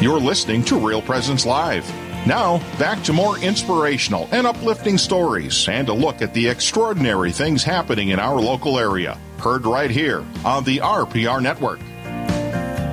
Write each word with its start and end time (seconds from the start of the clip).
You're 0.00 0.20
listening 0.20 0.62
to 0.66 0.78
Real 0.78 1.02
Presence 1.02 1.44
Live. 1.44 1.84
Now, 2.24 2.58
back 2.78 3.02
to 3.02 3.12
more 3.12 3.36
inspirational 3.40 4.28
and 4.30 4.46
uplifting 4.46 4.96
stories 4.96 5.68
and 5.68 5.88
a 5.88 5.92
look 5.92 6.22
at 6.22 6.32
the 6.32 6.46
extraordinary 6.48 7.32
things 7.32 7.64
happening 7.64 8.10
in 8.10 8.20
our 8.20 8.40
local 8.40 8.78
area. 8.78 9.18
Heard 9.38 9.66
right 9.66 9.90
here 9.90 10.24
on 10.44 10.62
the 10.62 10.76
RPR 10.78 11.42
Network. 11.42 11.80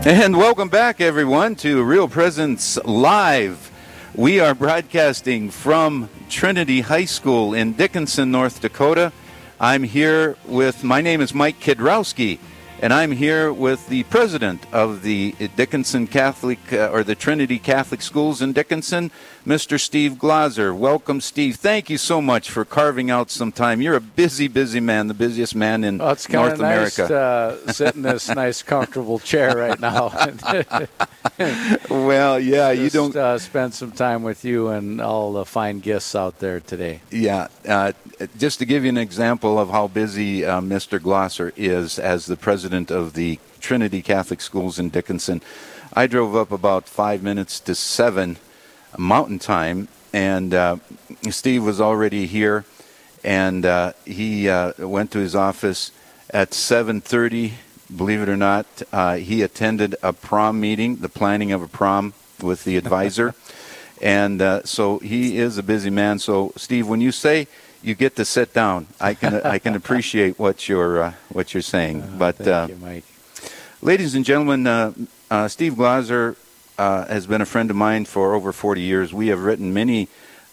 And 0.08 0.36
welcome 0.36 0.68
back, 0.68 1.00
everyone, 1.00 1.54
to 1.58 1.84
Real 1.84 2.08
Presence 2.08 2.80
Live. 2.86 3.72
We 4.16 4.40
are 4.40 4.56
broadcasting 4.56 5.52
from 5.52 6.10
Trinity 6.28 6.82
High 6.82 7.06
School 7.06 7.54
in 7.54 7.74
Dickinson, 7.74 8.32
North 8.32 8.62
Dakota. 8.62 9.14
I'm 9.60 9.84
here 9.84 10.38
with, 10.48 10.84
my 10.84 11.02
name 11.02 11.22
is 11.22 11.36
Mike 11.36 11.60
Kidrowski 11.60 12.40
and 12.82 12.94
I'm 12.94 13.12
here 13.12 13.54
with 13.54 13.88
the 13.88 14.04
president 14.04 14.66
of 14.74 15.02
the 15.02 15.34
Dickinson 15.56 16.08
Catholic 16.08 16.60
uh, 16.74 16.90
or 16.92 17.04
the 17.04 17.16
Trinity 17.16 17.58
Catholic 17.58 18.02
Schools 18.02 18.42
in 18.42 18.52
Dickinson, 18.54 19.12
Mr. 19.46 19.80
Steve 19.80 20.14
Glazer. 20.14 20.76
Welcome, 20.76 21.22
Steve. 21.22 21.58
Thank 21.58 21.88
you 21.92 22.00
so 22.00 22.20
much 22.20 22.50
for 22.50 22.66
carving 22.66 23.12
out 23.12 23.30
some 23.30 23.52
time. 23.52 23.80
You're 23.80 23.96
a 23.96 24.02
busy, 24.02 24.48
busy 24.48 24.80
man, 24.80 25.08
the 25.08 25.14
busiest 25.14 25.56
man 25.56 25.84
in 25.84 26.00
well, 26.00 26.14
it's 26.14 26.28
North 26.28 26.60
nice 26.60 26.98
America. 26.98 27.08
To, 27.08 27.16
uh, 27.16 27.72
sit 27.72 27.96
in 27.96 28.02
this 28.02 28.28
nice, 28.28 28.64
comfortable 28.64 29.20
chair 29.20 29.56
right 29.56 29.80
now. 29.80 30.08
well, 31.92 32.40
yeah, 32.40 32.74
Just, 32.74 32.82
you 32.82 32.90
don't 32.90 33.16
uh, 33.16 33.38
spend 33.38 33.76
some 33.76 33.92
time 33.92 34.24
with 34.24 34.44
you 34.44 34.70
and 34.70 35.00
all 35.00 35.34
the 35.34 35.46
fine 35.46 35.80
guests 35.80 36.16
out 36.16 36.40
there 36.40 36.60
today. 36.60 37.02
Yeah, 37.12 37.50
uh, 37.68 37.92
just 38.40 38.58
to 38.60 38.66
give 38.66 38.84
you 38.84 38.90
an 38.90 38.98
example 38.98 39.60
of 39.60 39.70
how 39.70 39.88
busy 39.88 40.44
uh, 40.44 40.60
Mr. 40.60 41.00
Glosser 41.00 41.54
is 41.56 42.00
as 42.00 42.26
the 42.26 42.36
president 42.36 42.90
of 42.90 43.14
the 43.14 43.38
Trinity 43.60 44.02
Catholic 44.02 44.42
Schools 44.42 44.80
in 44.80 44.90
Dickinson. 44.90 45.44
I 45.94 46.08
drove 46.08 46.36
up 46.36 46.52
about 46.52 46.90
five 46.90 47.22
minutes 47.22 47.60
to 47.60 47.76
seven 47.76 48.38
Mountain 48.98 49.40
Time, 49.40 49.88
and 50.14 50.54
uh, 50.54 50.78
Steve 51.30 51.64
was 51.64 51.82
already 51.82 52.26
here, 52.26 52.66
and 53.24 53.66
uh, 53.66 53.94
he 54.06 54.48
uh, 54.50 54.74
went 54.80 55.12
to 55.12 55.20
his 55.20 55.36
office 55.36 55.92
at 56.30 56.52
7:30. 56.52 57.54
Believe 57.96 58.22
it 58.22 58.30
or 58.30 58.38
not, 58.38 58.66
uh, 58.92 59.16
he 59.18 59.42
attended 59.42 59.96
a 60.02 60.12
prom 60.14 60.60
meeting, 60.60 60.98
the 60.98 61.10
planning 61.10 61.52
of 61.52 61.62
a 61.62 61.68
prom 61.68 62.14
with 62.42 62.64
the 62.64 62.78
advisor, 62.78 63.36
and 64.02 64.42
uh, 64.42 64.64
so 64.64 65.00
he 65.00 65.38
is 65.38 65.58
a 65.58 65.64
busy 65.64 65.90
man. 65.90 66.20
So, 66.20 66.54
Steve, 66.56 66.88
when 66.88 67.02
you 67.02 67.12
say 67.12 67.48
you 67.84 67.94
get 67.94 68.16
to 68.16 68.26
sit 68.26 68.54
down, 68.54 68.88
I 69.00 69.14
can 69.14 69.42
I 69.42 69.60
can 69.60 69.76
appreciate 69.76 70.40
what 70.40 70.68
you're 70.70 71.04
uh, 71.04 71.14
what 71.30 71.54
you're 71.54 71.62
saying. 71.62 72.18
but 72.18 72.38
thank 72.38 72.70
you, 72.70 72.78
Mike. 72.78 73.04
Ladies 73.82 74.16
and 74.16 74.26
gentlemen, 74.26 75.08
Steve 75.48 75.74
Glazer 75.74 76.36
uh, 76.78 77.06
has 77.06 77.28
been 77.28 77.42
a 77.42 77.46
friend 77.46 77.70
of 77.70 77.76
mine 77.76 78.06
for 78.06 78.34
over 78.34 78.52
40 78.52 78.82
years. 78.82 79.14
We 79.14 79.28
have 79.28 79.44
written 79.44 79.74
many 79.74 80.08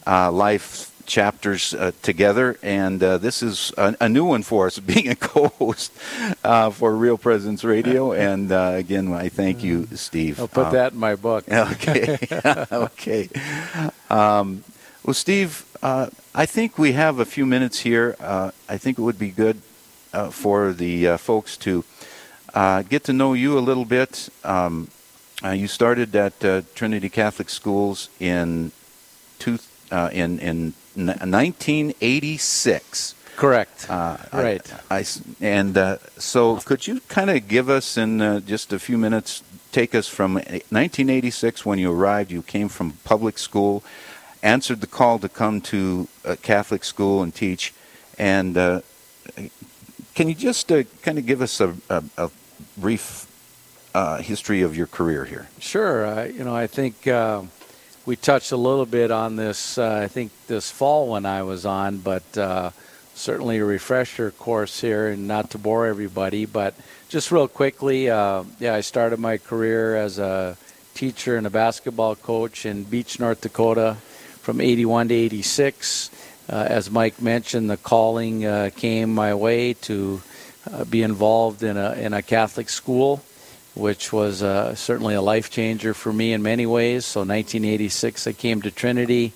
uh, 0.06 0.30
life 0.30 0.88
chapters 1.06 1.74
uh, 1.74 1.92
together, 2.02 2.58
and 2.62 3.02
uh, 3.02 3.18
this 3.18 3.42
is 3.42 3.72
a, 3.76 3.94
a, 4.00 4.08
new 4.08 4.24
one 4.24 4.42
for 4.42 4.66
us, 4.66 4.78
being 4.94 5.08
a 5.08 5.16
co-host 5.16 5.92
uh, 6.44 6.70
for 6.70 6.94
Real 6.94 7.18
Presence 7.18 7.64
Radio. 7.64 8.12
And 8.22 8.52
uh, 8.52 8.72
again, 8.76 9.12
I 9.12 9.28
thank 9.28 9.64
you, 9.64 9.88
Steve. 9.94 10.38
I'll 10.38 10.48
put 10.48 10.72
that 10.72 10.92
in 10.92 10.98
my 10.98 11.16
book. 11.16 11.44
Okay, 11.52 12.18
okay. 12.72 13.28
Um, 14.08 14.64
well, 15.04 15.14
Steve, 15.14 15.66
I 15.82 16.46
think 16.46 16.78
we 16.78 16.92
have 16.92 17.18
a 17.18 17.24
few 17.24 17.46
minutes 17.46 17.80
here. 17.80 18.16
I 18.20 18.78
think 18.78 18.98
it 18.98 19.02
would 19.02 19.18
be 19.18 19.30
good 19.30 19.60
for 20.30 20.72
the 20.72 21.16
folks 21.16 21.56
to 21.58 21.84
get 22.88 23.04
to 23.04 23.12
know 23.12 23.32
you 23.32 23.58
a 23.58 23.60
little 23.60 23.84
bit. 23.84 24.28
Um, 24.44 24.88
uh, 25.44 25.50
you 25.50 25.66
started 25.66 26.14
at 26.14 26.44
uh, 26.44 26.62
Trinity 26.74 27.08
Catholic 27.08 27.50
Schools 27.50 28.08
in 28.20 28.70
two, 29.38 29.58
uh, 29.90 30.10
in 30.12 30.38
in 30.38 30.74
1986. 30.94 33.14
Correct. 33.34 33.90
Uh, 33.90 34.18
right. 34.32 34.72
I, 34.90 34.98
I, 34.98 35.04
and 35.40 35.76
uh, 35.76 35.96
so, 36.18 36.58
could 36.58 36.86
you 36.86 37.00
kind 37.08 37.30
of 37.30 37.48
give 37.48 37.68
us 37.68 37.96
in 37.96 38.20
uh, 38.20 38.40
just 38.40 38.72
a 38.72 38.78
few 38.78 38.98
minutes, 38.98 39.42
take 39.72 39.94
us 39.94 40.06
from 40.06 40.34
1986 40.34 41.66
when 41.66 41.78
you 41.78 41.90
arrived? 41.90 42.30
You 42.30 42.42
came 42.42 42.68
from 42.68 42.92
public 43.04 43.38
school, 43.38 43.82
answered 44.42 44.80
the 44.80 44.86
call 44.86 45.18
to 45.18 45.28
come 45.28 45.60
to 45.62 46.08
a 46.24 46.36
Catholic 46.36 46.84
school 46.84 47.22
and 47.22 47.34
teach, 47.34 47.72
and 48.18 48.54
can 50.14 50.28
you 50.28 50.34
just 50.34 50.68
kind 50.68 51.18
of 51.18 51.26
give 51.26 51.40
us 51.40 51.60
a, 51.60 51.74
a, 51.88 52.04
a 52.18 52.30
brief 52.76 53.26
uh, 53.94 54.18
history 54.18 54.62
of 54.62 54.76
your 54.76 54.86
career 54.86 55.24
here. 55.24 55.48
Sure. 55.58 56.06
Uh, 56.06 56.24
you 56.24 56.44
know, 56.44 56.54
I 56.54 56.66
think 56.66 57.06
uh, 57.06 57.42
we 58.06 58.16
touched 58.16 58.52
a 58.52 58.56
little 58.56 58.86
bit 58.86 59.10
on 59.10 59.36
this. 59.36 59.78
Uh, 59.78 60.00
I 60.04 60.08
think 60.08 60.32
this 60.46 60.70
fall 60.70 61.08
when 61.08 61.26
I 61.26 61.42
was 61.42 61.66
on, 61.66 61.98
but 61.98 62.38
uh, 62.38 62.70
certainly 63.14 63.58
a 63.58 63.64
refresher 63.64 64.30
course 64.30 64.80
here, 64.80 65.08
and 65.08 65.28
not 65.28 65.50
to 65.50 65.58
bore 65.58 65.86
everybody, 65.86 66.46
but 66.46 66.74
just 67.08 67.30
real 67.30 67.48
quickly. 67.48 68.08
Uh, 68.08 68.44
yeah, 68.58 68.74
I 68.74 68.80
started 68.80 69.18
my 69.18 69.38
career 69.38 69.96
as 69.96 70.18
a 70.18 70.56
teacher 70.94 71.36
and 71.36 71.46
a 71.46 71.50
basketball 71.50 72.16
coach 72.16 72.66
in 72.66 72.84
Beach, 72.84 73.20
North 73.20 73.42
Dakota, 73.42 73.96
from 74.40 74.60
'81 74.60 75.08
to 75.08 75.14
'86. 75.14 76.10
as 76.48 76.90
Mike 76.90 77.20
mentioned, 77.20 77.70
the 77.70 77.76
calling 77.76 78.70
came 78.72 79.14
my 79.14 79.34
way 79.34 79.74
to 79.74 80.22
be 80.88 81.02
involved 81.02 81.62
in 81.62 81.76
a 81.76 81.92
in 81.92 82.14
a 82.14 82.22
Catholic 82.22 82.68
school 82.68 83.22
which 83.74 84.12
was 84.12 84.42
uh, 84.42 84.74
certainly 84.74 85.14
a 85.14 85.22
life 85.22 85.50
changer 85.50 85.94
for 85.94 86.12
me 86.12 86.32
in 86.32 86.42
many 86.42 86.66
ways. 86.66 87.04
So 87.04 87.20
1986, 87.20 88.26
I 88.26 88.32
came 88.32 88.62
to 88.62 88.70
Trinity, 88.70 89.32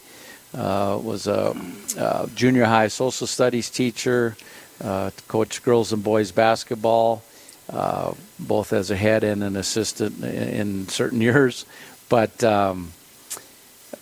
uh, 0.55 0.99
was 1.03 1.27
a, 1.27 1.57
a, 1.99 2.29
junior 2.35 2.65
high 2.65 2.89
social 2.89 3.27
studies 3.27 3.71
teacher, 3.71 4.37
uh, 4.83 5.11
coached 5.29 5.63
girls 5.63 5.93
and 5.93 6.05
boys 6.05 6.33
basketball, 6.33 7.23
uh, 7.71 8.13
both 8.39 8.73
as 8.73 8.91
a 8.91 8.97
head 8.97 9.25
and 9.25 9.43
an 9.43 9.57
assistant 9.57 10.23
in 10.23 10.89
certain 10.89 11.21
years, 11.31 11.67
but. 12.09 12.43
Um, 12.45 12.93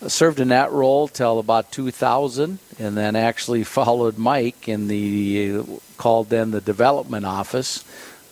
served 0.08 0.40
in 0.40 0.48
that 0.48 0.70
role 0.72 1.08
till 1.08 1.38
about 1.38 1.72
2000, 1.72 2.58
and 2.78 2.96
then 2.96 3.16
actually 3.16 3.64
followed 3.78 4.18
Mike 4.18 4.68
in 4.68 4.88
the 4.88 5.62
called 5.96 6.28
then 6.28 6.50
the 6.50 6.60
development 6.60 7.24
office, 7.24 7.84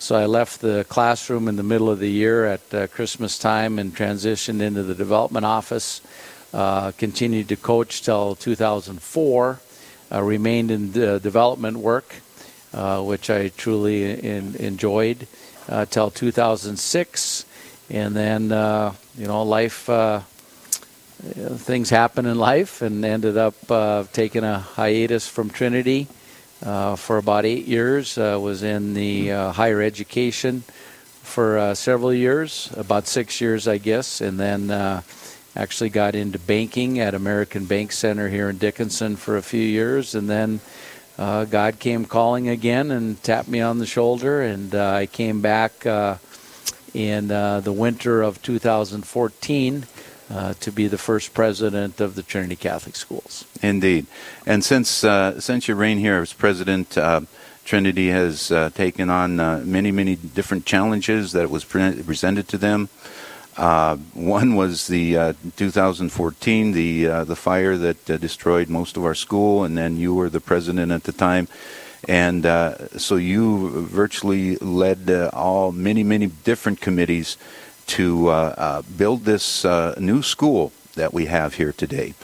so 0.03 0.17
I 0.17 0.27
left 0.27 0.61
the 0.61 0.85
classroom 0.89 1.47
in 1.47 1.55
the 1.55 1.63
middle 1.63 1.89
of 1.89 2.01
the 2.01 2.11
year 2.11 2.45
at 2.45 2.75
uh, 2.75 2.89
Christmas 2.89 3.39
time 3.39 3.79
and 3.79 3.95
transitioned 3.95 4.61
into 4.61 4.83
the 4.83 4.97
development 4.97 5.47
office. 5.47 6.01
Uh, 6.53 6.91
continued 6.99 7.49
to 7.51 7.57
coach 7.57 8.03
till 8.03 8.35
2004. 8.35 9.61
Uh, 10.11 10.21
remained 10.21 10.73
in 10.73 10.91
development 10.91 11.77
work, 11.77 12.17
uh, 12.75 13.01
which 13.01 13.31
I 13.31 13.51
truly 13.51 14.19
in, 14.19 14.57
enjoyed 14.57 15.29
uh, 15.69 15.87
till 15.87 16.11
2006. 16.11 17.47
And 17.89 18.17
then, 18.17 18.51
uh, 18.51 18.95
you 19.17 19.29
know, 19.29 19.45
life 19.45 19.89
things 21.23 21.91
happen 21.91 22.27
in 22.27 22.39
life, 22.39 22.83
and 22.83 23.05
ended 23.05 23.37
up 23.37 24.12
taking 24.12 24.43
a 24.43 24.59
hiatus 24.59 25.29
from 25.29 25.49
Trinity 25.49 26.09
uh, 26.11 26.22
for 26.62 27.19
about 27.19 27.45
eight 27.45 27.67
years. 27.67 28.17
Uh, 28.17 28.39
was 28.41 28.62
in 28.62 28.95
the 28.95 29.33
uh, 29.33 29.53
higher 29.53 29.83
education 29.83 30.61
for 31.23 31.59
uh, 31.59 31.75
several 31.75 32.12
years, 32.12 32.73
about 32.77 33.06
six 33.06 33.41
years, 33.41 33.67
I 33.67 33.78
guess, 33.78 34.21
and 34.21 34.39
then 34.39 34.71
uh, 34.71 35.03
actually 35.56 35.91
got 35.91 36.15
into 36.15 36.39
banking 36.39 36.99
at 37.00 37.15
American 37.15 37.65
Bank 37.65 37.93
Center 37.93 38.28
here 38.28 38.50
in 38.50 38.59
Dickinson 38.59 39.17
for 39.17 39.37
a 39.37 39.43
few 39.43 39.62
years, 39.62 40.15
and 40.15 40.28
then. 40.28 40.61
God 41.19 41.78
came 41.78 42.05
calling 42.05 42.49
again 42.49 42.91
and 42.91 43.23
tapped 43.23 43.47
me 43.47 43.61
on 43.61 43.79
the 43.79 43.87
shoulder, 43.87 44.43
and 44.43 44.75
I 44.75 45.06
came 45.06 45.41
back 45.41 45.87
in 46.94 47.29
the 47.29 47.75
winter 47.76 48.23
of 48.23 48.43
2014 48.43 49.87
uh, 50.32 50.55
to 50.61 50.73
be 50.73 50.88
the 50.88 50.99
first 50.99 51.34
president 51.34 52.00
of 52.00 52.14
the 52.14 52.23
Trinity 52.23 52.56
Catholic 52.56 52.96
Schools. 52.96 53.44
Indeed, 53.62 54.06
and 54.46 54.64
since 54.64 55.05
uh, 55.05 55.38
since 55.40 55.69
your 55.69 55.76
reign 55.76 55.99
here 55.99 56.20
as 56.23 56.32
president, 56.32 56.96
uh, 56.96 57.20
Trinity 57.64 58.08
has 58.08 58.50
uh, 58.50 58.70
taken 58.70 59.11
on 59.11 59.38
uh, 59.38 59.62
many 59.64 59.93
many 59.93 60.17
different 60.17 60.64
challenges 60.64 61.32
that 61.32 61.50
was 61.50 61.64
pre- 61.64 62.02
presented 62.02 62.49
to 62.49 62.58
them. 62.58 62.88
one 64.14 64.56
was 64.56 64.87
the 64.87 65.34
2014 65.56 66.73
the 66.73 67.05
the 67.25 67.37
fire 67.37 67.76
that 67.76 68.05
destroyed 68.06 68.69
most 68.69 68.96
of 68.96 69.05
our 69.05 69.14
school, 69.14 69.64
and 69.64 69.76
then 69.76 69.96
you 69.96 70.14
were 70.14 70.31
the 70.31 70.40
president 70.40 70.90
at 70.93 71.05
the 71.05 71.12
time 71.12 71.46
and 72.08 72.44
uh, 72.46 72.88
so 72.99 73.17
you 73.17 73.69
virtually 73.87 74.56
led 74.56 75.08
uh, 75.08 75.31
all 75.32 75.70
many 75.73 76.02
many 76.02 76.26
different 76.26 76.81
committees 76.81 77.37
to 77.87 78.29
uh, 78.29 78.55
uh, 78.56 78.82
build 78.96 79.25
this 79.25 79.64
uh, 79.64 79.94
new 79.99 80.23
school 80.23 80.73
that 80.94 81.12
we 81.12 81.26
have 81.26 81.55
here 81.55 81.73
today. 81.73 82.14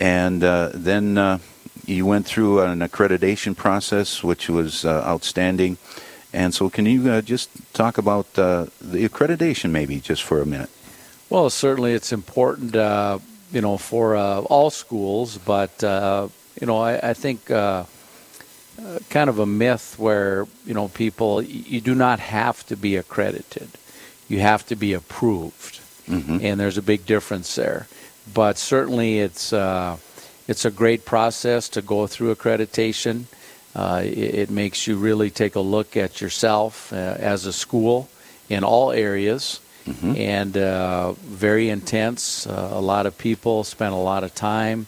And 0.00 0.42
then 0.42 1.40
you 1.86 2.06
went 2.06 2.26
through 2.26 2.60
an 2.60 2.80
accreditation 2.80 3.56
process, 3.56 4.24
which 4.24 4.48
was 4.48 4.84
outstanding. 4.84 5.78
And 6.32 6.52
so, 6.52 6.68
can 6.68 6.84
you 6.86 7.22
just 7.22 7.50
talk 7.72 7.96
about 7.96 8.32
the 8.34 8.70
accreditation 8.82 9.70
maybe 9.70 10.00
just 10.00 10.22
for 10.22 10.40
a 10.40 10.46
minute? 10.46 10.70
Well, 11.30 11.50
certainly 11.50 11.94
it's 11.94 12.12
important, 12.12 12.76
uh, 12.76 13.18
you 13.50 13.60
know, 13.60 13.76
for 13.76 14.14
uh, 14.14 14.40
all 14.42 14.70
schools, 14.70 15.38
but 15.38 15.82
uh, 15.82 16.28
you 16.60 16.66
know, 16.66 16.78
I, 16.78 17.10
I 17.10 17.14
think 17.14 17.50
uh, 17.50 17.84
uh, 18.78 18.98
kind 19.10 19.30
of 19.30 19.38
a 19.38 19.46
myth 19.46 19.96
where 19.98 20.46
you 20.66 20.74
know 20.74 20.88
people 20.88 21.42
you 21.42 21.80
do 21.80 21.94
not 21.94 22.20
have 22.20 22.64
to 22.66 22.76
be 22.76 22.96
accredited, 22.96 23.68
you 24.28 24.40
have 24.40 24.64
to 24.66 24.76
be 24.76 24.92
approved, 24.94 25.80
Mm-hmm. 26.08 26.38
and 26.42 26.60
there's 26.60 26.76
a 26.76 26.82
big 26.82 27.06
difference 27.06 27.54
there. 27.54 27.86
But 28.34 28.58
certainly, 28.58 29.20
it's 29.20 29.52
uh, 29.52 29.96
it's 30.46 30.64
a 30.66 30.70
great 30.70 31.04
process 31.06 31.68
to 31.70 31.80
go 31.82 32.06
through 32.06 32.34
accreditation. 32.34 33.24
Uh, 33.74 34.02
it, 34.04 34.34
it 34.34 34.50
makes 34.50 34.86
you 34.86 34.96
really 34.96 35.30
take 35.30 35.56
a 35.56 35.60
look 35.60 35.96
at 35.96 36.20
yourself 36.20 36.92
uh, 36.92 36.96
as 37.18 37.46
a 37.46 37.52
school 37.52 38.08
in 38.50 38.64
all 38.64 38.92
areas, 38.92 39.60
Mhm. 39.86 40.18
and 40.18 40.56
uh, 40.56 41.12
very 41.12 41.68
intense. 41.70 42.46
Uh, 42.46 42.68
a 42.72 42.80
lot 42.80 43.06
of 43.06 43.16
people 43.16 43.64
spent 43.64 43.92
a 43.94 43.98
lot 44.12 44.24
of 44.24 44.34
time, 44.34 44.86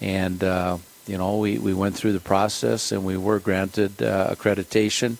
and 0.00 0.42
uh, 0.42 0.78
you 1.06 1.18
know 1.18 1.36
we, 1.38 1.58
we 1.58 1.74
went 1.74 1.94
through 1.96 2.12
the 2.14 2.20
process 2.24 2.92
and 2.92 3.04
we 3.04 3.16
were 3.18 3.38
granted 3.38 4.02
uh, 4.02 4.34
accreditation, 4.34 5.16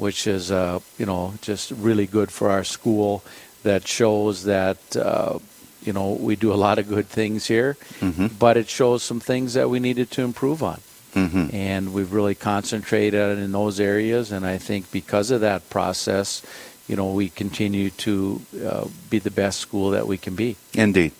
which 0.00 0.26
is 0.26 0.50
uh, 0.50 0.78
you 0.98 1.06
know 1.06 1.34
just 1.42 1.70
really 1.72 2.06
good 2.06 2.30
for 2.30 2.50
our 2.50 2.64
school. 2.64 3.22
That 3.62 3.86
shows 3.86 4.44
that 4.44 4.78
uh, 4.96 5.38
you 5.86 5.92
know 5.92 6.12
we 6.28 6.34
do 6.36 6.50
a 6.52 6.60
lot 6.66 6.78
of 6.78 6.88
good 6.88 7.08
things 7.08 7.46
here, 7.46 7.76
Mhm. 8.00 8.30
but 8.38 8.56
it 8.56 8.68
shows 8.68 9.02
some 9.02 9.20
things 9.20 9.52
that 9.54 9.68
we 9.68 9.78
needed 9.80 10.10
to 10.16 10.22
improve 10.22 10.62
on 10.62 10.80
Mhm. 11.14 11.52
and 11.52 11.92
we've 11.92 12.12
really 12.18 12.34
concentrated 12.34 13.38
in 13.38 13.52
those 13.52 13.80
areas. 13.80 14.32
And 14.32 14.46
I 14.46 14.58
think 14.58 14.90
because 14.90 15.30
of 15.34 15.40
that 15.42 15.68
process, 15.68 16.40
you 16.88 16.96
know, 16.96 17.12
we 17.12 17.28
continue 17.28 17.90
to 18.06 18.40
uh, 18.64 18.84
be 19.10 19.18
the 19.20 19.30
best 19.42 19.58
school 19.60 19.90
that 19.90 20.06
we 20.06 20.16
can 20.16 20.34
be. 20.34 20.56
Indeed. 20.72 21.12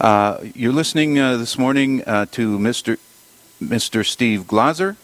Uh, 0.00 0.38
you're 0.54 0.72
listening 0.82 1.18
uh, 1.18 1.36
this 1.36 1.58
morning 1.58 2.02
uh, 2.06 2.26
to 2.32 2.58
Mr. 2.58 2.98
Mr. 3.60 4.04
Steve 4.04 4.46
Glaser, 4.46 4.96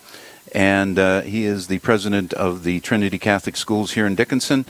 and 0.55 0.99
uh, 0.99 1.23
he 1.23 1.45
is 1.45 1.67
the 1.67 1.79
president 1.79 2.33
of 2.35 2.63
the 2.65 2.81
Trinity 2.81 3.19
Catholic 3.19 3.57
Schools 3.57 3.93
here 3.93 4.07
in 4.07 4.15
Dickinson. 4.15 4.65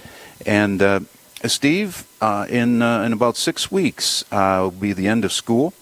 And 0.47 0.83
uh, 0.83 1.01
Steve, 1.45 2.05
uh, 2.21 2.47
in 2.49 2.83
uh, 2.83 3.03
in 3.03 3.13
about 3.13 3.37
six 3.37 3.71
weeks 3.71 4.25
uh, 4.33 4.61
will 4.63 4.71
be 4.71 4.93
the 4.93 5.09
end 5.09 5.25
of 5.25 5.33
school, 5.33 5.73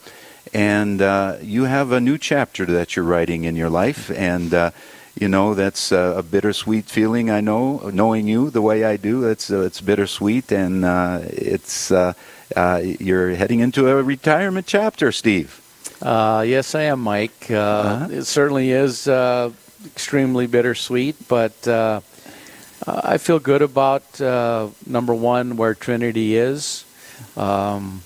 and 0.52 1.00
uh, 1.00 1.37
you 1.40 1.64
have 1.64 1.93
a 1.93 2.00
new 2.00 2.19
chapter 2.19 2.66
that 2.66 2.96
you're 2.96 3.04
writing 3.04 3.44
in 3.44 3.56
your 3.56 3.70
life, 3.70 4.10
and. 4.10 4.52
Uh, 4.54 4.70
you 5.19 5.28
know 5.28 5.54
that's 5.54 5.93
a 5.93 6.22
bittersweet 6.31 6.84
feeling. 6.90 7.31
I 7.31 7.40
know, 7.40 7.88
knowing 7.90 8.28
you 8.28 8.50
the 8.50 8.60
way 8.60 8.84
I 8.84 8.99
do, 8.99 9.25
it's 9.25 9.50
uh, 9.50 9.60
it's 9.60 9.81
bittersweet, 9.81 10.52
and 10.52 10.84
uh, 10.84 11.20
it's 11.22 11.90
uh, 11.90 12.12
uh, 12.54 12.82
you're 12.84 13.34
heading 13.34 13.60
into 13.60 13.88
a 13.88 14.02
retirement 14.02 14.66
chapter, 14.66 15.12
Steve. 15.12 15.62
Uh, 16.02 16.44
yes, 16.46 16.75
I 16.75 16.82
am, 16.82 17.00
Mike. 17.00 17.46
Uh, 17.50 17.56
Uh-huh. 17.56 18.08
It 18.10 18.25
certainly 18.25 18.70
is 18.72 19.08
uh, 19.08 19.52
extremely 19.87 20.47
bittersweet, 20.47 21.17
but 21.29 21.67
uh, 21.69 22.00
uh, 22.87 23.00
I 23.05 23.19
feel 23.19 23.38
good 23.38 23.62
about 23.62 24.21
uh, 24.21 24.69
number 24.87 25.15
one 25.15 25.56
where 25.56 25.75
Trinity 25.75 26.37
is. 26.37 26.85
Um, 27.37 28.03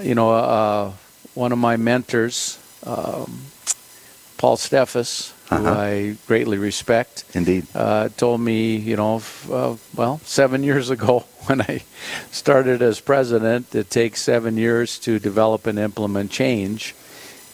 you 0.00 0.14
know, 0.14 0.30
uh, 0.32 0.92
one 1.34 1.52
of 1.52 1.58
my 1.58 1.76
mentors, 1.76 2.58
um, 2.84 3.42
Paul 4.38 4.56
Steffes, 4.56 5.32
who 5.48 5.56
Uh-huh. 5.56 5.70
I 5.80 6.16
greatly 6.26 6.58
respect, 6.58 7.24
Indeed. 7.34 7.66
uh, 7.74 8.08
told 8.16 8.40
me, 8.40 8.76
you 8.76 8.96
know, 8.96 9.16
f- 9.16 9.48
uh, 9.50 9.76
well, 9.94 10.20
seven 10.24 10.62
years 10.64 10.90
ago 10.90 11.20
when 11.46 11.60
I 11.60 11.82
started 12.32 12.82
as 12.82 13.00
president, 13.00 13.74
it 13.74 13.90
takes 13.90 14.20
seven 14.22 14.56
years 14.56 14.98
to 15.00 15.18
develop 15.18 15.66
and 15.66 15.78
implement 15.78 16.30
change, 16.30 16.94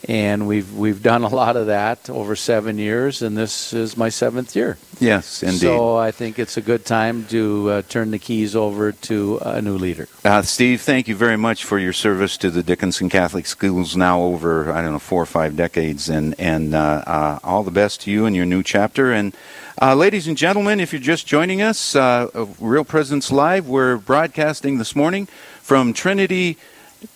and 0.08 0.48
we've 0.48 0.74
we've 0.74 1.02
done 1.02 1.22
a 1.22 1.28
lot 1.28 1.56
of 1.56 1.66
that 1.66 2.10
over 2.10 2.34
seven 2.34 2.78
years, 2.78 3.22
and 3.22 3.36
this 3.36 3.72
is 3.72 3.96
my 3.96 4.08
seventh 4.08 4.56
year. 4.56 4.76
Yes, 4.98 5.42
indeed. 5.42 5.60
So 5.60 5.96
I 5.96 6.10
think 6.10 6.38
it's 6.38 6.56
a 6.56 6.60
good 6.60 6.84
time 6.84 7.26
to 7.26 7.70
uh, 7.70 7.82
turn 7.88 8.10
the 8.10 8.18
keys 8.18 8.54
over 8.56 8.92
to 8.92 9.38
a 9.42 9.62
new 9.62 9.76
leader. 9.76 10.08
Uh, 10.24 10.42
Steve, 10.42 10.80
thank 10.80 11.08
you 11.08 11.14
very 11.14 11.36
much 11.36 11.64
for 11.64 11.78
your 11.78 11.92
service 11.92 12.36
to 12.38 12.50
the 12.50 12.62
Dickinson 12.62 13.08
Catholic 13.08 13.46
Schools 13.46 13.96
now 13.96 14.22
over, 14.22 14.72
I 14.72 14.82
don't 14.82 14.92
know, 14.92 14.98
four 14.98 15.22
or 15.22 15.26
five 15.26 15.56
decades. 15.56 16.08
And, 16.08 16.38
and 16.38 16.74
uh, 16.74 17.04
uh, 17.06 17.38
all 17.42 17.62
the 17.62 17.70
best 17.70 18.02
to 18.02 18.10
you 18.10 18.26
in 18.26 18.34
your 18.34 18.46
new 18.46 18.62
chapter. 18.62 19.12
And 19.12 19.36
uh, 19.80 19.94
ladies 19.94 20.28
and 20.28 20.36
gentlemen, 20.36 20.80
if 20.80 20.92
you're 20.92 21.00
just 21.00 21.26
joining 21.26 21.62
us, 21.62 21.96
uh, 21.96 22.46
Real 22.60 22.84
Presence 22.84 23.32
Live, 23.32 23.68
we're 23.68 23.96
broadcasting 23.96 24.78
this 24.78 24.94
morning 24.94 25.26
from 25.60 25.92
Trinity 25.92 26.58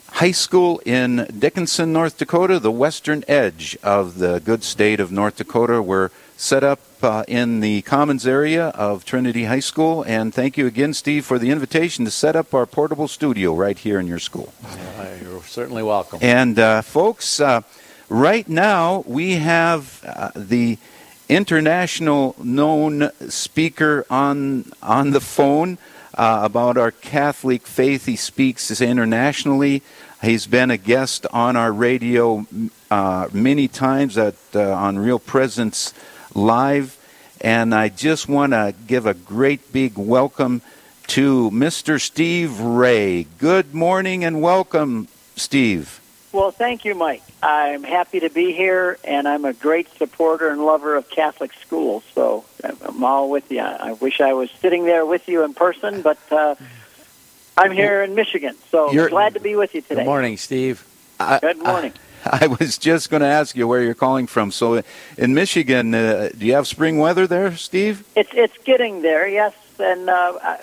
High 0.09 0.33
School 0.33 0.81
in 0.85 1.27
Dickinson, 1.39 1.93
North 1.93 2.19
Dakota, 2.19 2.59
the 2.59 2.71
western 2.73 3.23
edge 3.29 3.77
of 3.83 4.19
the 4.19 4.41
good 4.41 4.65
state 4.65 5.01
of 5.01 5.13
North 5.13 5.37
Dakota. 5.37 5.83
We're 5.83 6.11
set 6.37 6.65
up 6.65 6.81
uh, 7.03 7.25
in 7.29 7.61
the 7.61 7.83
Commons 7.83 8.27
area 8.27 8.69
of 8.69 9.05
Trinity 9.05 9.45
High 9.45 9.61
School. 9.61 10.03
And 10.05 10.33
thank 10.33 10.57
you 10.57 10.67
again, 10.67 10.95
Steve, 10.95 11.25
for 11.25 11.39
the 11.39 11.51
invitation 11.51 12.05
to 12.05 12.11
set 12.11 12.37
up 12.37 12.55
our 12.55 12.67
portable 12.67 13.09
studio 13.09 13.55
right 13.55 13.79
here 13.79 14.01
in 14.01 14.07
your 14.07 14.19
school. 14.19 14.53
Uh, 14.65 15.07
you're 15.23 15.43
certainly 15.43 15.83
welcome. 15.83 16.19
And 16.23 16.59
uh, 16.59 16.83
folks, 16.83 17.41
uh, 17.41 17.63
right 18.09 18.49
now 18.49 19.05
we 19.07 19.35
have 19.35 20.03
uh, 20.07 20.31
the 20.35 20.79
international 21.29 22.37
known 22.39 23.11
speaker 23.29 24.07
on 24.09 24.65
on 24.83 25.11
the 25.11 25.21
phone 25.21 25.77
uh, 26.17 26.41
about 26.43 26.77
our 26.77 26.91
Catholic 26.91 27.67
faith. 27.67 28.07
He 28.07 28.17
speaks 28.17 28.81
internationally. 28.81 29.83
He's 30.23 30.47
been 30.47 30.71
a 30.71 30.77
guest 30.77 31.27
on 31.33 31.57
our 31.57 31.73
radio 31.73 32.47
uh, 32.91 33.29
many 33.33 33.69
times 33.69 34.17
at 34.17 34.35
uh, 34.55 34.73
on 34.73 34.99
Real 34.99 35.19
Presence 35.19 35.93
Live, 36.35 36.97
and 37.41 37.75
I 37.75 37.89
just 37.89 38.29
want 38.29 38.53
to 38.53 38.75
give 38.87 39.07
a 39.07 39.15
great 39.15 39.73
big 39.73 39.99
welcome 39.99 40.63
to 41.09 41.51
Mr. 41.51 42.01
Steve 42.01 42.59
Ray. 42.61 43.25
Good 43.39 43.75
morning 43.75 44.25
and 44.25 44.41
welcome, 44.41 45.09
Steve. 45.37 46.01
Well, 46.33 46.51
thank 46.51 46.85
you, 46.85 46.95
Mike. 46.95 47.23
I'm 47.43 47.83
happy 47.83 48.21
to 48.21 48.31
be 48.31 48.53
here, 48.53 48.99
and 49.05 49.29
I'm 49.29 49.45
a 49.45 49.53
great 49.53 49.89
supporter 49.99 50.49
and 50.49 50.65
lover 50.65 50.97
of 50.97 51.09
Catholic 51.11 51.53
schools. 51.55 52.03
So 52.15 52.45
I'm 52.65 53.05
all 53.05 53.31
with 53.31 53.51
you. 53.53 53.61
I 53.61 53.93
wish 53.93 54.21
I 54.21 54.33
was 54.33 54.51
sitting 54.51 54.85
there 54.85 55.05
with 55.05 55.29
you 55.29 55.45
in 55.45 55.55
person, 55.55 56.03
but 56.03 56.19
uh, 56.33 56.55
I'm 57.57 57.73
here 57.73 58.03
in 58.03 58.15
Michigan. 58.15 58.57
So 58.71 58.91
You're- 58.91 59.11
glad 59.11 59.35
to 59.35 59.41
be 59.41 59.55
with 59.55 59.75
you 59.75 59.83
today. 59.83 59.97
Good 59.97 60.07
morning, 60.07 60.37
Steve. 60.37 60.85
I- 61.21 61.39
Good 61.39 61.59
morning. 61.59 61.93
I, 61.93 61.97
I 62.43 62.47
was 62.49 62.79
just 62.79 63.11
going 63.11 63.21
to 63.23 63.29
ask 63.29 63.55
you 63.55 63.69
where 63.69 63.83
you're 63.83 63.95
calling 63.95 64.27
from. 64.27 64.51
So, 64.51 64.83
in 65.17 65.35
Michigan, 65.35 65.95
uh, 65.95 66.31
do 66.37 66.45
you 66.47 66.55
have 66.55 66.67
spring 66.67 66.99
weather 66.99 67.27
there, 67.27 67.57
Steve? 67.57 68.05
It's 68.17 68.31
it's 68.33 68.57
getting 68.65 69.03
there, 69.03 69.29
yes. 69.29 69.55
And 69.79 70.11
uh, 70.11 70.39
I, 70.43 70.59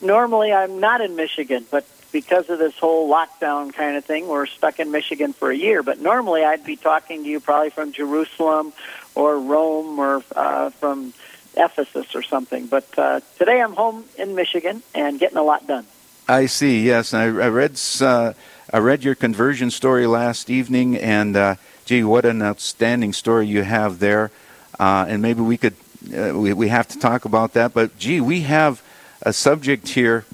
normally 0.00 0.52
I'm 0.52 0.78
not 0.78 1.00
in 1.00 1.16
Michigan, 1.16 1.66
but 1.70 1.84
because 2.12 2.48
of 2.50 2.58
this 2.58 2.76
whole 2.78 3.10
lockdown 3.10 3.72
kind 3.72 3.96
of 3.96 4.04
thing, 4.04 4.26
we're 4.28 4.46
stuck 4.46 4.80
in 4.80 4.90
Michigan 4.90 5.32
for 5.32 5.50
a 5.50 5.56
year. 5.56 5.82
But 5.82 6.00
normally 6.00 6.44
I'd 6.44 6.64
be 6.64 6.76
talking 6.76 7.22
to 7.24 7.28
you 7.28 7.40
probably 7.40 7.70
from 7.70 7.92
Jerusalem 7.92 8.72
or 9.14 9.38
Rome 9.38 9.98
or 9.98 10.22
uh, 10.34 10.70
from 10.70 11.12
Ephesus 11.56 12.14
or 12.14 12.22
something. 12.22 12.66
But 12.66 12.86
uh, 12.98 13.20
today 13.38 13.60
I'm 13.60 13.74
home 13.74 14.04
in 14.18 14.34
Michigan 14.34 14.82
and 14.94 15.18
getting 15.18 15.38
a 15.38 15.42
lot 15.42 15.66
done. 15.66 15.86
I 16.28 16.46
see. 16.46 16.86
Yes, 16.86 17.12
I, 17.12 17.24
I 17.24 17.48
read. 17.48 17.80
Uh, 18.00 18.34
I 18.72 18.78
read 18.78 19.02
your 19.02 19.16
conversion 19.16 19.70
story 19.70 20.06
last 20.06 20.48
evening, 20.48 20.96
and 20.96 21.36
uh, 21.36 21.56
gee, 21.84 22.04
what 22.04 22.24
an 22.24 22.40
outstanding 22.40 23.12
story 23.12 23.48
you 23.48 23.62
have 23.62 23.98
there. 23.98 24.30
Uh, 24.78 25.06
and 25.08 25.22
maybe 25.22 25.40
we 25.40 25.56
could. 25.56 25.74
Uh, 26.16 26.38
we 26.38 26.52
we 26.52 26.68
have 26.68 26.86
to 26.88 26.98
talk 26.98 27.24
about 27.24 27.54
that. 27.54 27.74
But 27.74 27.98
gee, 27.98 28.20
we 28.20 28.42
have 28.42 28.80
a 29.22 29.32
subject 29.32 29.88
here 29.88 30.24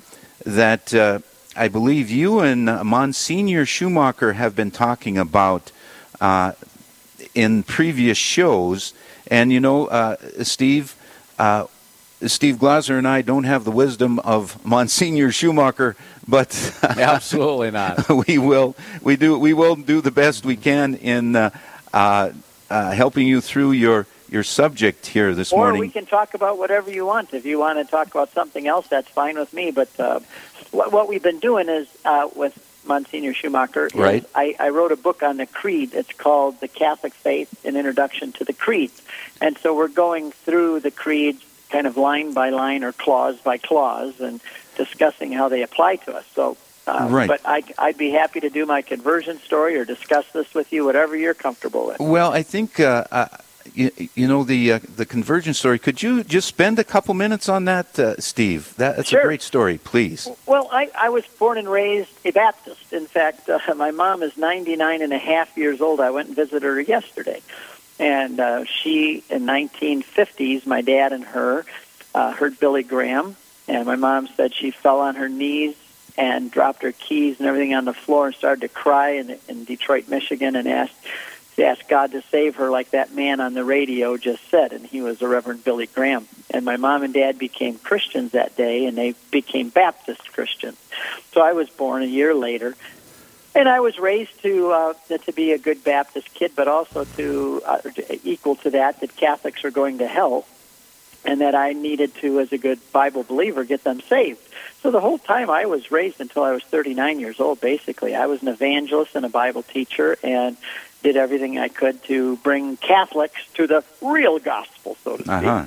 that 0.44 0.92
I 1.56 1.68
believe 1.68 2.10
you 2.10 2.40
and 2.40 2.66
Monsignor 2.66 3.64
Schumacher 3.64 4.34
have 4.34 4.54
been 4.54 4.70
talking 4.70 5.16
about 5.16 5.72
uh, 6.20 6.52
in 7.34 7.62
previous 7.62 8.18
shows. 8.18 8.92
And 9.30 9.52
you 9.52 9.60
know, 9.60 9.86
uh, 9.86 10.16
Steve. 10.42 10.94
Uh, 11.38 11.66
Steve 12.26 12.58
Glaser 12.58 12.96
and 12.96 13.06
I 13.06 13.20
don't 13.20 13.44
have 13.44 13.64
the 13.64 13.70
wisdom 13.70 14.18
of 14.20 14.64
Monsignor 14.64 15.30
Schumacher, 15.30 15.96
but 16.26 16.48
Absolutely 16.82 17.70
not. 17.70 18.08
we 18.26 18.38
will 18.38 18.74
we 19.02 19.16
do 19.16 19.38
we 19.38 19.52
will 19.52 19.76
do 19.76 20.00
the 20.00 20.10
best 20.10 20.46
we 20.46 20.56
can 20.56 20.94
in 20.94 21.36
uh, 21.36 21.50
uh, 21.92 22.30
uh, 22.70 22.90
helping 22.92 23.26
you 23.26 23.42
through 23.42 23.72
your 23.72 24.06
your 24.30 24.42
subject 24.42 25.06
here 25.06 25.34
this 25.34 25.52
or 25.52 25.58
morning. 25.58 25.80
Or 25.80 25.84
we 25.86 25.90
can 25.90 26.06
talk 26.06 26.34
about 26.34 26.58
whatever 26.58 26.90
you 26.90 27.06
want. 27.06 27.32
If 27.34 27.46
you 27.46 27.58
want 27.58 27.78
to 27.78 27.84
talk 27.84 28.08
about 28.08 28.32
something 28.32 28.66
else, 28.66 28.86
that's 28.88 29.08
fine 29.08 29.38
with 29.38 29.52
me. 29.52 29.70
But 29.70 29.88
uh, 29.98 30.20
what, 30.70 30.92
what 30.92 31.08
we've 31.08 31.22
been 31.22 31.38
doing 31.40 31.68
is 31.68 31.88
uh, 32.04 32.28
with 32.34 32.58
Monsignor 32.86 33.34
Schumacher. 33.34 33.90
Right. 33.94 34.24
I, 34.34 34.54
I 34.58 34.68
wrote 34.70 34.92
a 34.92 34.96
book 34.96 35.22
on 35.22 35.36
the 35.38 35.46
creed. 35.46 35.94
It's 35.94 36.12
called 36.12 36.60
"The 36.60 36.68
Catholic 36.68 37.14
Faith: 37.14 37.64
An 37.64 37.76
Introduction 37.76 38.32
to 38.32 38.44
the 38.44 38.52
Creed," 38.52 38.90
and 39.40 39.56
so 39.58 39.74
we're 39.74 39.88
going 39.88 40.32
through 40.32 40.80
the 40.80 40.90
creeds, 40.90 41.42
kind 41.70 41.86
of 41.86 41.96
line 41.96 42.32
by 42.32 42.50
line 42.50 42.84
or 42.84 42.92
clause 42.92 43.38
by 43.40 43.58
clause, 43.58 44.20
and 44.20 44.40
discussing 44.76 45.32
how 45.32 45.48
they 45.48 45.62
apply 45.62 45.96
to 45.96 46.14
us. 46.14 46.26
So 46.34 46.56
Uh, 46.86 47.08
Right. 47.10 47.26
But 47.26 47.40
I, 47.44 47.64
I'd 47.78 47.98
be 47.98 48.10
happy 48.10 48.38
to 48.40 48.48
do 48.48 48.64
my 48.64 48.80
conversion 48.80 49.40
story 49.40 49.76
or 49.76 49.84
discuss 49.84 50.24
this 50.32 50.54
with 50.54 50.72
you, 50.72 50.84
whatever 50.84 51.16
you're 51.16 51.34
comfortable 51.34 51.88
with. 51.88 51.98
Well, 51.98 52.30
I 52.32 52.44
think 52.44 52.78
uh, 52.78 53.04
uh, 53.10 53.26
you, 53.74 53.90
you 54.14 54.26
know 54.28 54.44
the 54.44 54.72
uh, 54.72 54.78
the 54.96 55.06
conversion 55.06 55.54
story. 55.54 55.78
Could 55.78 56.02
you 56.02 56.24
just 56.24 56.48
spend 56.48 56.78
a 56.78 56.84
couple 56.84 57.14
minutes 57.14 57.48
on 57.48 57.64
that, 57.66 57.98
uh, 57.98 58.16
Steve? 58.18 58.74
That, 58.76 58.96
that's 58.96 59.08
Sure. 59.10 59.20
a 59.20 59.24
great 59.24 59.42
story, 59.42 59.78
please. 59.78 60.28
Well, 60.46 60.68
I, 60.72 60.90
I 60.98 61.08
was 61.08 61.24
born 61.38 61.58
and 61.58 61.68
raised 61.68 62.10
a 62.24 62.30
Baptist. 62.30 62.92
In 62.92 63.06
fact, 63.06 63.48
uh, 63.48 63.58
my 63.76 63.90
mom 63.90 64.22
is 64.22 64.36
99 64.36 65.02
and 65.02 65.12
a 65.12 65.18
half 65.18 65.56
years 65.56 65.80
old. 65.80 66.00
I 66.00 66.10
went 66.10 66.28
and 66.28 66.36
visited 66.36 66.62
her 66.62 66.80
yesterday. 66.80 67.40
And 67.98 68.40
uh, 68.40 68.64
she, 68.64 69.24
in 69.30 69.46
1950s, 69.46 70.66
my 70.66 70.82
dad 70.82 71.12
and 71.12 71.24
her 71.24 71.64
uh, 72.14 72.32
heard 72.32 72.58
Billy 72.60 72.82
Graham. 72.82 73.36
And 73.68 73.86
my 73.86 73.96
mom 73.96 74.28
said 74.28 74.54
she 74.54 74.70
fell 74.70 75.00
on 75.00 75.14
her 75.16 75.28
knees 75.28 75.74
and 76.18 76.50
dropped 76.50 76.82
her 76.82 76.92
keys 76.92 77.38
and 77.38 77.46
everything 77.48 77.74
on 77.74 77.84
the 77.84 77.92
floor 77.94 78.26
and 78.26 78.34
started 78.36 78.60
to 78.62 78.68
cry 78.68 79.10
in, 79.10 79.38
in 79.48 79.64
Detroit, 79.64 80.08
Michigan, 80.08 80.56
and 80.56 80.68
asked 80.68 80.94
asked 81.64 81.88
God 81.88 82.12
to 82.12 82.22
save 82.30 82.56
her, 82.56 82.70
like 82.70 82.90
that 82.90 83.14
man 83.14 83.40
on 83.40 83.54
the 83.54 83.64
radio 83.64 84.16
just 84.16 84.48
said, 84.50 84.72
and 84.72 84.84
he 84.84 85.00
was 85.00 85.18
the 85.18 85.28
Reverend 85.28 85.64
Billy 85.64 85.86
Graham. 85.86 86.28
And 86.50 86.64
my 86.64 86.76
mom 86.76 87.02
and 87.02 87.14
dad 87.14 87.38
became 87.38 87.78
Christians 87.78 88.32
that 88.32 88.56
day, 88.56 88.86
and 88.86 88.96
they 88.96 89.14
became 89.30 89.70
Baptist 89.70 90.32
Christians. 90.32 90.76
So 91.32 91.40
I 91.40 91.52
was 91.52 91.70
born 91.70 92.02
a 92.02 92.06
year 92.06 92.34
later, 92.34 92.76
and 93.54 93.68
I 93.68 93.80
was 93.80 93.98
raised 93.98 94.42
to 94.42 94.70
uh, 94.70 94.94
to 95.24 95.32
be 95.32 95.52
a 95.52 95.58
good 95.58 95.82
Baptist 95.82 96.32
kid, 96.34 96.52
but 96.54 96.68
also 96.68 97.04
to 97.16 97.62
uh, 97.64 97.78
equal 98.22 98.56
to 98.56 98.70
that 98.70 99.00
that 99.00 99.16
Catholics 99.16 99.64
are 99.64 99.70
going 99.70 99.98
to 99.98 100.06
hell, 100.06 100.46
and 101.24 101.40
that 101.40 101.54
I 101.54 101.72
needed 101.72 102.14
to, 102.16 102.40
as 102.40 102.52
a 102.52 102.58
good 102.58 102.78
Bible 102.92 103.22
believer, 103.22 103.64
get 103.64 103.82
them 103.82 104.00
saved. 104.02 104.40
So 104.82 104.90
the 104.90 105.00
whole 105.00 105.18
time 105.18 105.48
I 105.48 105.64
was 105.64 105.90
raised 105.90 106.20
until 106.20 106.44
I 106.44 106.52
was 106.52 106.62
39 106.64 107.18
years 107.18 107.40
old, 107.40 107.60
basically, 107.60 108.14
I 108.14 108.26
was 108.26 108.42
an 108.42 108.48
evangelist 108.48 109.16
and 109.16 109.24
a 109.24 109.30
Bible 109.30 109.62
teacher, 109.62 110.18
and 110.22 110.56
did 111.06 111.16
everything 111.16 111.56
I 111.56 111.68
could 111.68 112.02
to 112.04 112.36
bring 112.38 112.76
Catholics 112.78 113.40
to 113.54 113.68
the 113.68 113.84
real 114.02 114.40
gospel, 114.40 114.96
so 115.04 115.16
to 115.16 115.22
speak. 115.22 115.32
Uh-huh. 115.36 115.66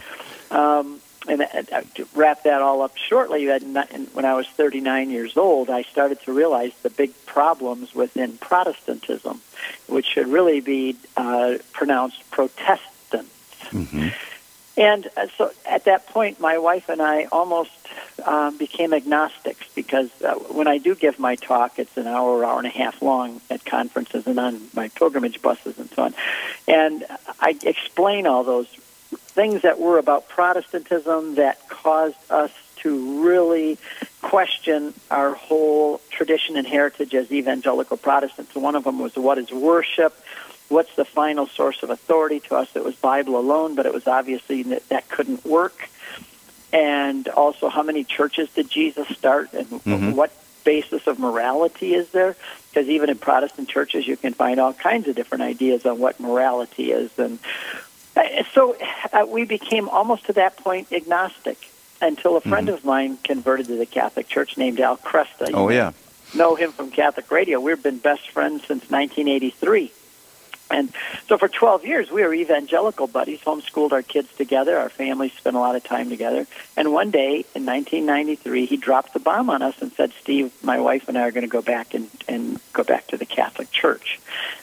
Um, 0.52 1.00
and 1.30 1.42
uh, 1.42 1.82
to 1.96 2.06
wrap 2.14 2.44
that 2.44 2.62
all 2.62 2.82
up 2.82 2.98
shortly, 2.98 3.48
when 3.48 4.26
I 4.26 4.34
was 4.34 4.48
39 4.48 5.10
years 5.10 5.38
old, 5.38 5.70
I 5.70 5.84
started 5.84 6.20
to 6.24 6.34
realize 6.34 6.74
the 6.84 6.90
big 6.90 7.14
problems 7.26 7.96
within 7.96 8.38
Protestantism, 8.38 9.40
which 9.88 10.08
should 10.08 10.28
really 10.28 10.60
be 10.60 10.98
uh, 11.16 11.60
pronounced 11.72 12.30
Protestant. 12.32 13.30
hmm 13.70 14.10
And 14.80 15.10
uh, 15.18 15.28
so 15.38 15.52
at 15.66 15.84
that 15.86 16.08
point, 16.08 16.40
my 16.40 16.58
wife 16.58 16.88
and 16.88 17.02
I 17.02 17.26
almost 17.26 17.70
um, 18.26 18.58
became 18.58 18.94
agnostics 18.94 19.68
because 19.76 20.10
uh, 20.22 20.36
when 20.36 20.68
I 20.70 20.78
do 20.78 20.96
give 20.96 21.20
my 21.20 21.36
talk, 21.36 21.78
it's 21.80 21.98
an 21.98 22.08
hour, 22.08 22.46
hour 22.46 22.58
and 22.60 22.66
a 22.66 22.72
half 22.72 23.02
long 23.02 23.42
at 23.50 23.66
conferences 23.66 24.26
and 24.26 24.40
on 24.40 24.62
my 24.74 24.88
pilgrimage 24.88 25.42
buses 25.42 25.78
and 25.78 25.90
so 25.90 26.04
on. 26.04 26.14
And 26.66 27.04
I 27.42 27.60
explain 27.62 28.26
all 28.26 28.46
those 28.46 28.68
things 28.70 29.64
that 29.64 29.80
were 29.82 29.98
about 29.98 30.30
Protestantism 30.30 31.36
that 31.36 31.68
caused 31.68 32.16
us 32.32 32.52
to 32.78 33.22
really 33.26 33.78
question 34.22 34.94
our 35.12 35.34
whole 35.34 36.00
tradition 36.10 36.56
and 36.56 36.66
heritage 36.66 37.14
as 37.14 37.30
evangelical 37.34 37.98
Protestants. 37.98 38.56
One 38.56 38.76
of 38.76 38.86
them 38.86 39.00
was 39.00 39.16
what 39.18 39.38
is 39.38 39.52
worship? 39.52 40.18
What's 40.70 40.96
the 40.96 41.06
final 41.06 41.48
source 41.48 41.82
of 41.84 41.90
authority? 41.90 42.40
To 42.42 42.56
us, 42.56 42.70
it 42.76 42.84
was 42.84 42.96
Bible 42.96 43.38
alone, 43.40 43.76
but 43.76 43.86
it 43.86 43.94
was 43.94 44.08
obviously 44.08 44.64
that 44.64 44.88
that 44.90 45.10
couldn't 45.10 45.44
work. 45.46 45.90
And 46.72 47.28
also, 47.30 47.70
how 47.70 47.82
many 47.82 48.04
churches 48.04 48.50
did 48.54 48.70
Jesus 48.70 49.08
start, 49.10 49.52
and 49.54 49.66
Mhm. 49.68 50.14
what 50.14 50.32
basis 50.64 51.08
of 51.08 51.18
morality 51.18 51.96
is 51.96 52.10
there? 52.10 52.36
Because 52.70 52.88
even 52.88 53.10
in 53.10 53.18
Protestant 53.18 53.68
churches, 53.68 54.08
you 54.08 54.16
can 54.16 54.34
find 54.34 54.60
all 54.60 54.74
kinds 54.74 55.08
of 55.08 55.16
different 55.16 55.44
ideas 55.44 55.86
on 55.88 55.98
what 55.98 56.20
morality 56.20 56.92
is. 56.92 57.10
And 57.18 57.40
uh, 58.16 58.22
so 58.54 58.76
uh, 59.12 59.26
we 59.28 59.46
became 59.46 59.90
almost 59.90 60.26
to 60.28 60.34
that 60.34 60.58
point 60.58 60.92
agnostic 60.92 61.58
until 62.02 62.38
a 62.38 62.42
friend 62.42 62.70
of 62.70 62.86
mine 62.86 63.18
converted 63.24 63.68
to 63.68 63.76
the 63.78 63.86
Catholic 63.88 64.28
Church 64.28 64.56
named 64.58 64.80
Al 64.80 64.98
Kresta. 64.98 65.50
You 65.50 65.56
Oh 65.56 65.70
yeah. 65.70 65.92
know 66.36 66.54
him 66.56 66.72
from 66.72 66.92
Catholic 66.92 67.32
Radio. 67.32 67.60
We've 67.60 67.82
been 67.82 67.98
best 67.98 68.30
friends 68.30 68.62
since 68.68 68.90
1983. 68.92 69.92
And 70.72 70.94
so 71.28 71.38
for 71.38 71.48
12 71.48 71.86
years, 71.86 72.12
we 72.12 72.22
were 72.22 72.34
evangelical 72.34 73.08
buddies, 73.08 73.40
homeschooled 73.42 73.92
our 73.92 74.04
kids 74.04 74.32
together. 74.36 74.78
Our 74.78 74.90
families 74.90 75.34
spent 75.34 75.56
a 75.56 75.60
lot 75.60 75.76
of 75.76 75.84
time 75.84 76.10
together. 76.10 76.46
And 76.78 76.94
one 76.94 77.10
day 77.10 77.46
in 77.56 77.66
1993, 77.66 78.66
he 78.66 78.78
dropped 78.78 79.14
the 79.14 79.20
bomb 79.20 79.50
on 79.50 79.62
us 79.62 79.82
and 79.82 79.92
said, 79.92 80.14
Steve, 80.14 80.54
my 80.64 80.80
wife 80.80 81.08
and 81.08 81.18
I 81.18 81.22
are 81.22 81.32
going 81.32 81.44
to 81.44 81.48
go 81.48 81.64
back 81.64 81.94
and, 81.94 82.10
and 82.28 82.60
go 82.74 82.84
back 82.84 83.08
to 83.08 83.18
the 83.18 83.26
Catholic 83.26 83.72
Church. 83.72 84.20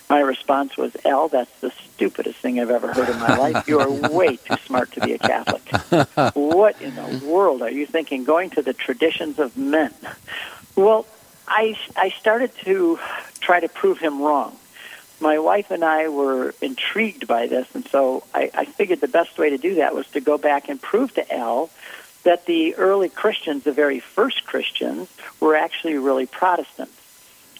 My 0.09 0.21
response 0.21 0.77
was, 0.77 0.97
Al, 1.05 1.27
that's 1.27 1.61
the 1.61 1.73
stupidest 1.73 2.39
thing 2.39 2.61
I've 2.61 2.71
ever 2.71 2.93
heard 2.93 3.09
in 3.09 3.19
my 3.19 3.37
life. 3.37 3.67
You 3.67 3.81
are 3.81 3.91
way 3.91 4.37
too 4.37 4.57
smart 4.65 4.93
to 4.93 5.01
be 5.01 5.15
a 5.15 5.19
Catholic. 5.19 5.67
what 6.37 6.81
in 6.81 6.95
the 6.95 7.27
world 7.27 7.63
are 7.63 7.71
you 7.71 7.87
thinking? 7.87 8.23
Going 8.23 8.51
to 8.51 8.63
the 8.63 8.73
traditions 8.73 9.41
of 9.41 9.57
men. 9.57 9.93
Well, 10.77 11.07
I, 11.49 11.77
I 11.97 12.11
started 12.11 12.53
to 12.65 13.01
try 13.41 13.59
to 13.59 13.69
prove 13.69 13.99
him 13.99 14.23
wrong 14.23 14.57
my 15.21 15.39
wife 15.39 15.71
and 15.71 15.85
I 15.85 16.09
were 16.09 16.55
intrigued 16.61 17.27
by 17.27 17.47
this, 17.47 17.67
and 17.75 17.87
so 17.89 18.25
I, 18.35 18.51
I 18.55 18.65
figured 18.65 19.01
the 19.01 19.09
best 19.09 19.39
way 19.39 19.51
to 19.51 19.59
do 19.59 19.77
that 19.77 19.95
was 19.95 20.07
to 20.09 20.21
go 20.21 20.37
back 20.39 20.69
and 20.69 20.81
prove 20.81 21.15
to 21.15 21.35
Al 21.35 21.71
that 22.25 22.47
the 22.47 22.75
early 22.75 23.09
Christians, 23.09 23.65
the 23.65 23.73
very 23.73 24.01
first 24.01 24.45
Christians, 24.47 25.09
were 25.41 25.55
actually 25.57 25.97
really 25.97 26.27
Protestants. 26.27 26.93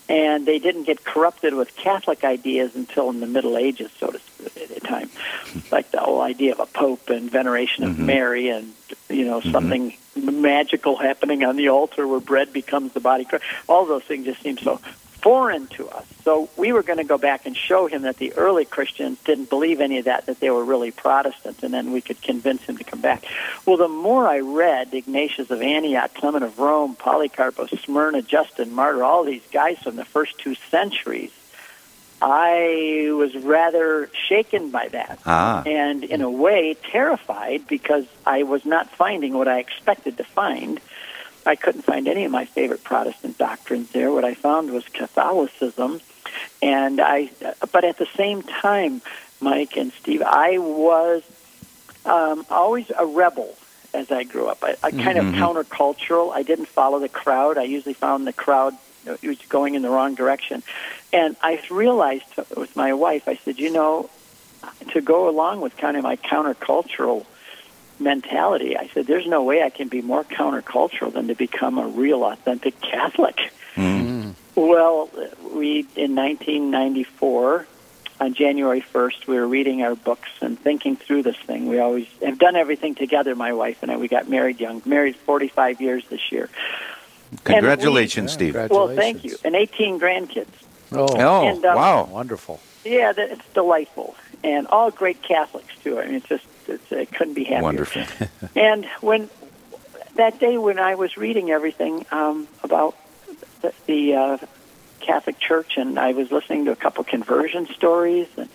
And 0.09 0.47
they 0.47 0.61
didn't 0.61 0.85
get 0.85 1.05
corrupted 1.05 1.55
with 1.55 1.75
Catholic 1.75 2.23
ideas 2.23 2.77
until 2.77 3.11
in 3.11 3.19
the 3.19 3.27
Middle 3.27 3.57
Ages, 3.57 3.91
so 3.99 4.09
to 4.09 4.19
speak, 4.21 4.57
at 4.57 4.69
the 4.69 4.81
time. 4.81 5.11
Like 5.73 5.91
the 5.91 5.99
whole 5.99 6.21
idea 6.21 6.53
of 6.53 6.61
a 6.61 6.67
pope 6.67 7.11
and 7.11 7.29
veneration 7.29 7.83
of 7.83 7.97
Mhm. 7.97 8.07
Mary 8.07 8.49
and, 8.51 8.73
you 9.09 9.25
know, 9.25 9.41
something 9.41 9.97
magical 10.15 10.97
happening 10.97 11.45
on 11.45 11.57
the 11.57 11.71
altar 11.71 12.07
where 12.07 12.21
bread 12.21 12.53
becomes 12.53 12.93
the 12.93 13.01
body. 13.01 13.25
of 13.25 13.31
Christ. 13.31 13.45
All 13.69 13.85
those 13.85 14.05
things 14.05 14.27
just 14.27 14.43
seem 14.43 14.59
so 14.59 14.81
foreign 15.27 15.67
to 15.67 15.89
us. 15.89 16.07
So 16.23 16.49
we 16.57 16.73
were 16.73 16.85
going 16.85 16.99
to 16.99 17.05
go 17.05 17.19
back 17.19 17.47
and 17.47 17.57
show 17.57 17.89
him 17.89 18.03
that 18.03 18.17
the 18.19 18.33
early 18.35 18.65
Christians 18.65 19.19
didn't 19.25 19.51
believe 19.51 19.81
any 19.81 19.99
of 19.99 20.05
that, 20.05 20.27
that 20.27 20.39
they 20.39 20.51
were 20.51 20.65
really 20.65 20.93
Protestants, 20.93 21.65
and 21.65 21.75
then 21.75 21.91
we 21.91 22.01
could 22.01 22.23
convince 22.23 22.63
him 22.63 22.77
to 22.77 22.85
come 22.85 23.01
back. 23.01 23.25
Well, 23.67 23.77
the 23.77 23.89
more 23.89 24.29
I 24.29 24.39
read 24.39 24.95
Ignatius 24.95 25.51
of 25.51 25.63
Antioch, 25.63 26.15
Clement 26.15 26.45
of 26.45 26.61
Rome, 26.61 26.95
Polycarp 26.95 27.59
of 27.59 27.71
Smyrna, 27.71 28.23
Justin 28.23 28.73
Martyr, 28.73 29.03
all 29.03 29.25
these 29.25 29.43
guys 29.51 29.79
from 29.79 29.97
the 29.97 30.05
first 30.05 30.39
two 30.39 30.55
centuries, 30.71 31.33
I 32.23 33.11
was 33.13 33.35
rather 33.37 34.09
shaken 34.29 34.71
by 34.71 34.89
that 34.89 35.19
Ah. 35.27 35.65
and 35.67 36.05
in 36.05 36.23
a 36.23 36.31
way 36.31 36.77
terrified 36.93 37.67
because 37.67 38.07
I 38.25 38.45
was 38.45 38.65
not 38.65 38.89
finding 38.91 39.35
what 39.35 39.49
I 39.49 39.59
expected 39.59 40.19
to 40.19 40.25
find. 40.25 40.81
I 41.47 41.57
couldn't 41.57 41.83
find 41.83 42.09
any 42.09 42.25
of 42.25 42.33
my 42.33 42.45
favorite 42.45 42.83
Protestant 42.85 43.39
doctrines 43.39 43.91
there. 43.93 44.11
What 44.11 44.25
I 44.25 44.35
found 44.35 44.71
was 44.73 44.85
Catholicism, 44.89 46.01
and 46.63 47.01
I. 47.01 47.31
But 47.73 47.85
at 47.85 47.99
the 47.99 48.07
same 48.17 48.43
time, 48.43 49.01
Mike 49.41 49.77
and 49.77 49.93
Steve, 49.93 50.23
I 50.23 50.59
was 50.59 51.23
um, 52.05 52.47
always 52.51 52.91
a 52.97 53.07
rebel 53.07 53.55
as 53.95 54.11
I 54.11 54.25
grew 54.25 54.47
up. 54.47 54.59
I, 54.63 54.77
I 54.83 54.91
kind 54.91 55.19
Mhm. 55.19 55.29
of 55.29 55.35
countercultural. 55.35 56.33
I 56.33 56.43
didn't 56.43 56.67
follow 56.69 56.99
the 56.99 57.09
crowd. 57.09 57.59
I 57.59 57.63
usually 57.63 57.95
found 57.95 58.27
the 58.27 58.33
crowd 58.33 58.75
was 59.23 59.39
going 59.49 59.75
in 59.75 59.83
the 59.83 59.89
wrong 59.91 60.15
direction, 60.17 60.63
and 61.13 61.37
I 61.43 61.63
realized 61.71 62.25
with 62.57 62.75
my 62.77 62.93
wife. 62.93 63.29
I 63.29 63.37
said, 63.37 63.59
you 63.59 63.71
know, 63.71 64.11
to 64.91 65.01
go 65.01 65.29
along 65.29 65.61
with 65.61 65.77
kind 65.77 65.97
of 65.97 66.03
my 66.03 66.17
countercultural 66.17 67.25
mentality, 67.99 68.77
I 68.77 68.89
said, 68.89 69.07
there's 69.07 69.27
no 69.27 69.43
way 69.43 69.63
I 69.63 69.71
can 69.71 69.89
be 69.89 70.03
more 70.03 70.25
countercultural 70.25 71.13
than 71.13 71.29
to 71.29 71.35
become 71.35 71.79
a 71.79 71.87
real, 71.87 72.25
authentic 72.25 72.81
Catholic. 72.81 73.51
Mm. 73.75 74.35
Well, 74.55 75.11
we 75.55 75.81
in 75.97 76.15
1994, 76.15 77.67
on 78.21 78.33
January 78.35 78.81
1st, 78.81 79.27
we 79.27 79.37
were 79.37 79.47
reading 79.47 79.83
our 79.83 79.95
books 79.95 80.31
and 80.41 80.59
thinking 80.59 80.97
through 80.97 81.23
this 81.23 81.37
thing. 81.37 81.69
We 81.69 81.79
always 81.79 82.07
have 82.25 82.39
done 82.39 82.57
everything 82.57 82.95
together, 82.95 83.35
my 83.35 83.53
wife 83.53 83.83
and 83.83 83.91
I. 83.93 83.97
We 83.99 84.09
got 84.09 84.29
married 84.29 84.59
young, 84.61 84.81
married 84.87 85.17
45 85.17 85.81
years 85.83 86.05
this 86.09 86.33
year. 86.33 86.49
Congratulations, 87.45 88.31
Yeah, 88.33 88.35
Steve. 88.35 88.53
congrats. 88.55 88.73
Well, 88.73 88.89
thank 88.95 89.25
you, 89.25 89.37
and 89.45 89.55
18 89.55 90.01
grandkids. 90.01 90.47
Oh, 90.93 91.07
Oh, 91.11 91.47
And, 91.49 91.65
uh, 91.65 91.75
wow. 91.77 92.05
wonderful. 92.11 92.61
Yeah, 92.85 93.13
that- 93.13 93.31
it's 93.33 93.47
delightful, 93.53 94.15
and 94.45 94.67
all 94.69 94.91
great 94.91 95.21
Catholics 95.23 95.75
too. 95.83 95.99
I 96.01 96.07
mean, 96.07 96.15
it's 96.15 96.29
just 96.29 96.45
it's, 96.69 96.93
it 96.93 97.13
couldn't 97.13 97.35
be 97.35 97.45
happier. 97.45 97.63
Wonderful. 97.63 98.05
And 98.57 98.87
when 99.01 99.29
that 100.17 100.39
day 100.41 100.57
when 100.59 100.79
I 100.79 100.95
was 100.95 101.17
reading 101.17 101.51
everything 101.51 102.07
um, 102.11 102.49
about 102.63 102.97
the, 103.61 103.73
the 103.87 104.15
uh, 104.15 104.39
Catholic 105.01 105.39
Church, 105.39 105.77
and 105.77 105.99
I 105.99 106.13
was 106.13 106.31
listening 106.31 106.65
to 106.67 106.73
a 106.73 106.77
couple 106.77 107.05
conversion 107.05 107.67
stories, 107.67 108.29
and 108.37 108.49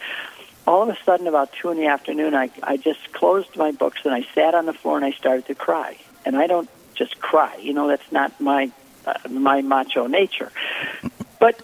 all 0.67 0.83
of 0.83 0.89
a 0.89 0.97
sudden, 1.03 1.27
about 1.27 1.53
two 1.53 1.69
in 1.69 1.77
the 1.77 1.87
afternoon, 1.87 2.35
I 2.35 2.49
I 2.61 2.77
just 2.77 3.11
closed 3.13 3.55
my 3.55 3.71
books 3.71 4.01
and 4.03 4.13
I 4.13 4.25
sat 4.33 4.53
on 4.53 4.65
the 4.65 4.73
floor 4.73 4.95
and 4.97 5.05
I 5.05 5.11
started 5.11 5.45
to 5.47 5.55
cry. 5.55 5.97
And 6.23 6.35
I 6.37 6.45
don't 6.47 6.69
just 6.93 7.19
cry, 7.19 7.55
you 7.57 7.73
know, 7.73 7.87
that's 7.87 8.11
not 8.11 8.39
my 8.39 8.71
uh, 9.05 9.17
my 9.29 9.61
macho 9.61 10.07
nature. 10.07 10.51
But 11.39 11.59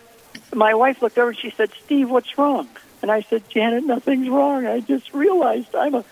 my 0.54 0.74
wife 0.74 1.02
looked 1.02 1.18
over 1.18 1.30
and 1.30 1.38
she 1.38 1.52
said, 1.52 1.72
"Steve, 1.86 2.10
what's 2.10 2.38
wrong?" 2.38 2.68
And 3.02 3.12
I 3.12 3.22
said, 3.22 3.44
"Janet, 3.50 3.84
nothing's 3.84 4.30
wrong. 4.30 4.66
I 4.66 4.80
just 4.80 5.14
realized 5.14 5.76
I'm 5.76 5.96
a 5.96 6.06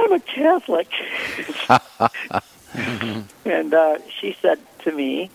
I'm 0.00 0.12
a 0.12 0.20
Catholic." 0.20 0.88
and 3.44 3.74
uh, 3.74 3.98
she 4.08 4.36
said 4.40 4.58
to 4.80 4.92
me, 4.92 5.30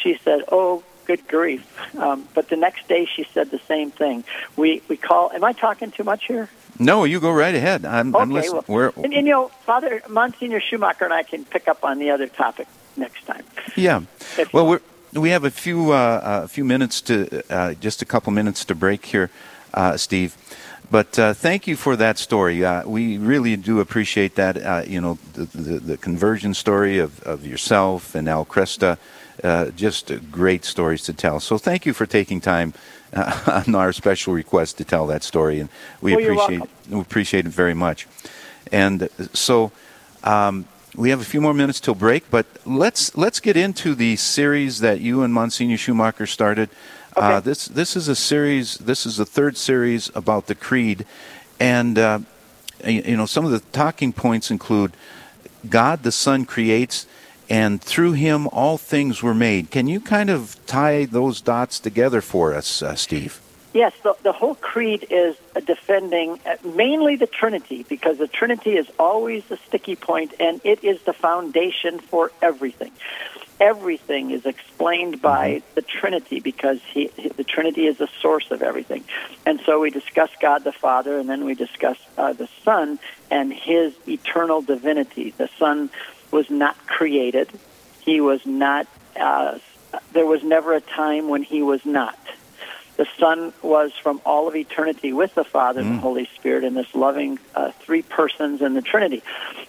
she 0.00 0.18
said, 0.22 0.42
"Oh, 0.50 0.82
good 1.06 1.26
grief!" 1.28 1.64
Um, 1.98 2.28
but 2.34 2.48
the 2.48 2.56
next 2.56 2.88
day, 2.88 3.06
she 3.06 3.24
said 3.32 3.50
the 3.50 3.60
same 3.66 3.90
thing. 3.90 4.24
We 4.56 4.82
we 4.88 4.96
call. 4.96 5.32
Am 5.32 5.44
I 5.44 5.52
talking 5.52 5.90
too 5.90 6.04
much 6.04 6.26
here? 6.26 6.48
No, 6.78 7.04
you 7.04 7.20
go 7.20 7.32
right 7.32 7.54
ahead. 7.54 7.84
I'm, 7.86 8.14
okay, 8.14 8.22
I'm 8.22 8.30
listening. 8.30 8.62
Well, 8.68 8.92
and, 8.96 9.14
and, 9.14 9.26
you 9.26 9.32
know, 9.32 9.48
Father 9.64 10.02
Monsignor 10.08 10.60
Schumacher 10.60 11.04
and 11.04 11.12
I 11.12 11.22
can 11.22 11.44
pick 11.44 11.68
up 11.68 11.84
on 11.84 11.98
the 11.98 12.10
other 12.10 12.26
topic 12.26 12.68
next 12.96 13.24
time. 13.26 13.44
Yeah. 13.76 14.02
Well, 14.52 14.66
we 14.66 14.78
we 15.14 15.30
have 15.30 15.44
a 15.44 15.50
few 15.50 15.92
uh, 15.92 16.42
a 16.44 16.48
few 16.48 16.64
minutes 16.64 17.00
to 17.02 17.42
uh, 17.50 17.74
just 17.74 18.02
a 18.02 18.04
couple 18.04 18.32
minutes 18.32 18.64
to 18.66 18.74
break 18.74 19.06
here, 19.06 19.30
uh, 19.74 19.96
Steve. 19.96 20.36
But 20.90 21.18
uh, 21.18 21.34
thank 21.34 21.66
you 21.66 21.76
for 21.76 21.96
that 21.96 22.16
story. 22.18 22.64
Uh, 22.64 22.86
we 22.86 23.18
really 23.18 23.56
do 23.56 23.80
appreciate 23.80 24.36
that. 24.36 24.56
Uh, 24.56 24.82
you 24.86 25.00
know, 25.00 25.18
the, 25.32 25.44
the, 25.46 25.78
the, 25.80 25.96
conversion 25.96 26.54
story 26.54 26.98
of, 26.98 27.20
of 27.24 27.44
yourself 27.44 28.14
and 28.14 28.28
Al 28.28 28.44
Kresta, 28.44 28.98
just 29.74 30.12
great 30.30 30.64
stories 30.64 31.02
to 31.02 31.12
tell. 31.12 31.40
So 31.40 31.58
thank 31.58 31.86
you 31.86 31.92
for 31.92 32.06
taking 32.06 32.40
time 32.40 32.72
on 33.46 33.74
our 33.74 33.92
special 33.92 34.32
request 34.32 34.78
to 34.78 34.84
tell 34.84 35.06
that 35.08 35.24
story, 35.24 35.60
and 35.60 35.68
we 36.00 36.14
well, 36.14 36.24
appreciate 36.24 36.70
we 36.88 37.00
appreciate 37.00 37.46
it 37.46 37.52
very 37.52 37.74
much. 37.74 38.06
And 38.70 39.08
so. 39.32 39.72
Um, 40.24 40.66
we 40.96 41.10
have 41.10 41.20
a 41.20 41.24
few 41.24 41.42
more 41.42 41.52
minutes 41.52 41.78
till 41.78 41.94
break, 41.94 42.30
but 42.30 42.46
let's 42.64 43.14
let's 43.16 43.38
get 43.38 43.54
into 43.54 43.94
the 43.94 44.16
series 44.16 44.80
that 44.80 44.98
you 45.00 45.22
and 45.22 45.32
Monsignor 45.32 45.76
Schumacher 45.76 46.26
started. 46.26 46.70
Uh, 47.16 47.20
okay. 47.20 47.34
Uh, 47.34 47.40
this 47.40 47.66
this 47.66 47.96
is 47.96 48.08
a 48.08 48.16
series. 48.16 48.76
This 48.78 49.06
is 49.06 49.16
the 49.16 49.24
third 49.24 49.56
series 49.56 50.10
about 50.14 50.46
the 50.46 50.54
creed, 50.54 51.06
and 51.58 51.98
uh, 51.98 52.18
you 52.84 53.16
know 53.16 53.26
some 53.26 53.44
of 53.44 53.52
the 53.52 53.60
talking 53.72 54.12
points 54.12 54.50
include 54.50 54.92
God 55.68 56.02
the 56.02 56.12
Son 56.12 56.44
creates, 56.44 57.06
and 57.48 57.80
through 57.80 58.12
Him 58.12 58.48
all 58.48 58.76
things 58.76 59.22
were 59.22 59.34
made. 59.34 59.70
Can 59.70 59.86
you 59.86 60.00
kind 60.00 60.28
of 60.28 60.58
tie 60.66 61.06
those 61.06 61.40
dots 61.40 61.80
together 61.80 62.20
for 62.20 62.54
us, 62.54 62.82
uh, 62.82 62.94
Steve? 62.94 63.40
Yes, 63.72 63.92
the, 64.02 64.14
the 64.22 64.32
whole 64.32 64.54
creed 64.54 65.06
is 65.10 65.36
defending 65.66 66.40
uh, 66.46 66.56
mainly 66.64 67.16
the 67.16 67.26
Trinity 67.26 67.84
because 67.86 68.16
the 68.16 68.26
Trinity 68.26 68.76
is 68.76 68.88
always 68.98 69.44
the 69.46 69.58
sticky 69.58 69.96
point 69.96 70.32
and 70.40 70.62
it 70.64 70.82
is 70.82 71.02
the 71.02 71.12
foundation 71.12 71.98
for 71.98 72.32
everything. 72.40 72.92
Everything 73.60 74.30
is 74.30 74.44
explained 74.44 75.22
by 75.22 75.50
mm-hmm. 75.50 75.74
the 75.74 75.82
Trinity 75.82 76.40
because 76.40 76.80
he, 76.92 77.08
the 77.08 77.44
Trinity 77.44 77.86
is 77.86 77.98
the 77.98 78.08
source 78.20 78.50
of 78.50 78.62
everything. 78.62 79.04
And 79.44 79.60
so 79.64 79.80
we 79.80 79.90
discuss 79.90 80.30
God 80.40 80.64
the 80.64 80.72
Father 80.72 81.18
and 81.18 81.28
then 81.28 81.44
we 81.44 81.54
discuss 81.54 81.98
uh, 82.18 82.32
the 82.32 82.48
Son 82.64 82.98
and 83.30 83.52
his 83.52 83.94
eternal 84.06 84.60
divinity. 84.62 85.30
The 85.30 85.48
Son 85.58 85.90
was 86.30 86.50
not 86.50 86.76
created, 86.86 87.48
he 88.00 88.20
was 88.20 88.44
not, 88.44 88.86
uh, 89.18 89.58
there 90.12 90.26
was 90.26 90.42
never 90.42 90.74
a 90.74 90.80
time 90.80 91.28
when 91.28 91.42
he 91.42 91.62
was 91.62 91.84
not 91.86 92.18
the 92.96 93.06
Son 93.18 93.52
was 93.62 93.92
from 94.02 94.20
all 94.24 94.48
of 94.48 94.56
eternity 94.56 95.12
with 95.12 95.34
the 95.34 95.44
Father 95.44 95.80
and 95.80 95.90
the 95.90 95.98
mm. 95.98 96.00
Holy 96.00 96.28
Spirit 96.34 96.64
in 96.64 96.74
this 96.74 96.94
loving 96.94 97.38
uh, 97.54 97.70
three 97.72 98.02
persons 98.02 98.62
in 98.62 98.74
the 98.74 98.82
Trinity. 98.82 99.22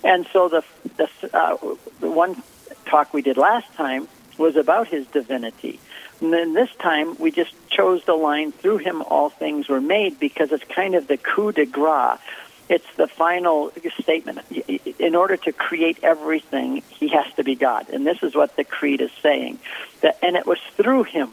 And 0.03 0.25
so 0.31 0.47
the 0.49 0.63
the, 0.95 1.09
uh, 1.33 1.57
the 1.99 2.09
one 2.09 2.41
talk 2.89 3.13
we 3.13 3.21
did 3.21 3.37
last 3.37 3.71
time 3.73 4.07
was 4.37 4.55
about 4.55 4.87
his 4.87 5.05
divinity. 5.07 5.79
And 6.21 6.33
then 6.33 6.53
this 6.53 6.69
time 6.79 7.17
we 7.17 7.31
just 7.31 7.53
chose 7.69 8.03
the 8.05 8.13
line 8.15 8.51
through 8.51 8.77
him 8.77 9.01
all 9.01 9.29
things 9.29 9.67
were 9.67 9.81
made 9.81 10.19
because 10.19 10.51
it's 10.51 10.63
kind 10.63 10.95
of 10.95 11.07
the 11.07 11.17
coup 11.17 11.51
de 11.51 11.65
grace. 11.65 12.19
It's 12.69 12.95
the 12.97 13.07
final 13.07 13.71
statement. 14.01 14.39
In 14.99 15.15
order 15.15 15.37
to 15.37 15.53
create 15.53 15.99
everything, 16.03 16.83
he 16.89 17.07
has 17.09 17.31
to 17.35 17.43
be 17.43 17.55
God. 17.55 17.89
And 17.89 18.05
this 18.05 18.21
is 18.23 18.35
what 18.35 18.57
the 18.57 18.65
creed 18.65 18.99
is 18.99 19.11
saying. 19.21 19.59
That 20.01 20.17
and 20.21 20.35
it 20.35 20.45
was 20.45 20.59
through 20.75 21.03
him 21.03 21.31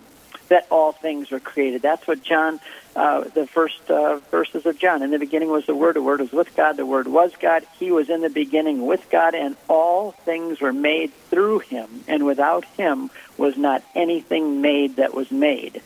that 0.49 0.67
all 0.71 0.93
things 0.93 1.31
were 1.31 1.41
created. 1.41 1.83
That's 1.83 2.07
what 2.07 2.23
John, 2.23 2.61
uh, 2.95 3.23
the 3.23 3.47
first 3.47 3.91
uh, 3.91 4.17
verses 4.31 4.67
of 4.67 4.79
John. 4.79 5.03
In 5.03 5.11
the 5.11 5.19
beginning 5.19 5.49
was 5.49 5.67
the 5.67 5.75
Word. 5.75 5.97
The 5.97 6.03
Word 6.03 6.21
was 6.21 6.33
with 6.33 6.55
God. 6.55 6.77
The 6.77 6.87
Word 6.87 7.09
was 7.09 7.33
God. 7.41 7.67
He 7.79 7.91
was 7.91 8.11
in 8.11 8.21
the 8.21 8.31
beginning 8.31 8.87
with 8.87 9.09
God, 9.11 9.35
and 9.35 9.57
all 9.69 10.13
things 10.13 10.61
were 10.61 10.73
made 10.73 11.13
through 11.31 11.61
Him. 11.61 12.05
And 12.07 12.27
without 12.27 12.65
Him 12.77 13.11
was 13.37 13.57
not 13.57 13.83
anything 13.95 14.61
made 14.61 14.97
that 14.97 15.15
was 15.15 15.31
made. 15.31 15.83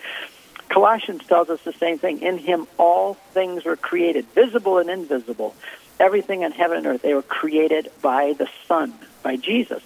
Colossians 0.69 1.25
tells 1.27 1.49
us 1.49 1.61
the 1.65 1.73
same 1.73 1.99
thing. 1.99 2.21
In 2.21 2.39
Him 2.39 2.67
all 2.77 3.15
things 3.33 3.65
were 3.65 3.77
created, 3.77 4.27
visible 4.35 4.79
and 4.79 4.91
invisible. 4.91 5.55
Everything 5.99 6.43
in 6.43 6.53
heaven 6.53 6.79
and 6.79 6.87
earth, 6.87 7.03
they 7.03 7.15
were 7.15 7.23
created 7.23 7.91
by 8.03 8.35
the 8.35 8.49
Son, 8.67 8.95
by 9.23 9.37
Jesus. 9.37 9.83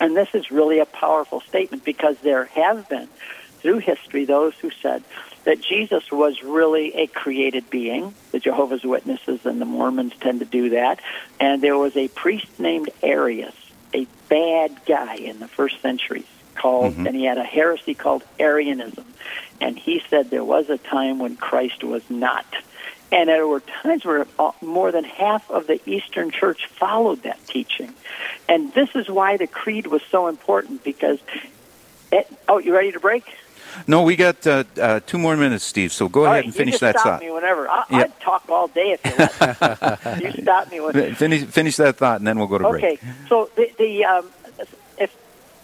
And 0.00 0.16
this 0.16 0.28
is 0.34 0.50
really 0.50 0.80
a 0.80 0.84
powerful 0.84 1.40
statement 1.42 1.84
because 1.84 2.16
there 2.18 2.46
have 2.46 2.88
been 2.88 3.08
through 3.62 3.78
history 3.78 4.24
those 4.24 4.54
who 4.54 4.70
said 4.70 5.02
that 5.44 5.60
Jesus 5.60 6.10
was 6.10 6.42
really 6.42 6.94
a 6.94 7.06
created 7.06 7.70
being. 7.70 8.14
The 8.32 8.40
Jehovah's 8.40 8.84
Witnesses 8.84 9.46
and 9.46 9.60
the 9.60 9.64
Mormons 9.64 10.12
tend 10.20 10.40
to 10.40 10.46
do 10.46 10.70
that. 10.70 11.00
And 11.40 11.62
there 11.62 11.78
was 11.78 11.96
a 11.96 12.08
priest 12.08 12.58
named 12.58 12.90
Arius, 13.02 13.54
a 13.94 14.06
bad 14.28 14.84
guy 14.86 15.16
in 15.16 15.38
the 15.38 15.48
first 15.48 15.80
century 15.80 16.24
called 16.54 16.92
mm-hmm. 16.92 17.06
and 17.06 17.16
he 17.16 17.24
had 17.24 17.38
a 17.38 17.44
heresy 17.44 17.94
called 17.94 18.22
Arianism. 18.38 19.04
And 19.60 19.78
he 19.78 20.02
said 20.10 20.30
there 20.30 20.44
was 20.44 20.68
a 20.68 20.78
time 20.78 21.18
when 21.18 21.36
Christ 21.36 21.82
was 21.82 22.02
not. 22.10 22.46
And 23.10 23.28
there 23.28 23.46
were 23.46 23.60
times 23.60 24.04
where 24.04 24.26
more 24.62 24.90
than 24.90 25.04
half 25.04 25.50
of 25.50 25.66
the 25.66 25.78
Eastern 25.88 26.30
Church 26.30 26.66
followed 26.66 27.24
that 27.24 27.46
teaching. 27.46 27.92
And 28.48 28.72
this 28.72 28.88
is 28.94 29.08
why 29.08 29.36
the 29.36 29.46
creed 29.46 29.86
was 29.86 30.02
so 30.10 30.28
important 30.28 30.82
because 30.82 31.18
it, 32.10 32.26
oh, 32.48 32.58
you 32.58 32.74
ready 32.74 32.92
to 32.92 33.00
break? 33.00 33.24
No, 33.86 34.02
we 34.02 34.16
got 34.16 34.46
uh, 34.46 34.64
uh, 34.80 35.00
two 35.06 35.18
more 35.18 35.36
minutes, 35.36 35.64
Steve. 35.64 35.92
So 35.92 36.08
go 36.08 36.20
all 36.20 36.26
ahead 36.26 36.36
right, 36.36 36.44
and 36.46 36.54
finish 36.54 36.78
that 36.80 36.98
stop 36.98 37.04
thought. 37.04 37.20
me 37.20 37.30
whenever. 37.30 37.68
I, 37.68 37.84
yep. 37.90 38.10
I'd 38.10 38.20
talk 38.20 38.48
all 38.48 38.68
day 38.68 38.98
if 38.98 39.04
you 39.04 40.10
let 40.10 40.36
you 40.36 40.42
stop 40.42 40.70
me 40.70 40.80
when. 40.80 41.14
Finish, 41.14 41.44
finish 41.44 41.76
that 41.76 41.96
thought, 41.96 42.18
and 42.18 42.26
then 42.26 42.38
we'll 42.38 42.48
go 42.48 42.58
to 42.58 42.66
okay. 42.68 42.80
break. 42.80 43.02
Okay. 43.02 43.12
So 43.28 43.50
the, 43.56 43.70
the 43.78 44.04
um, 44.04 44.30
if 44.98 45.16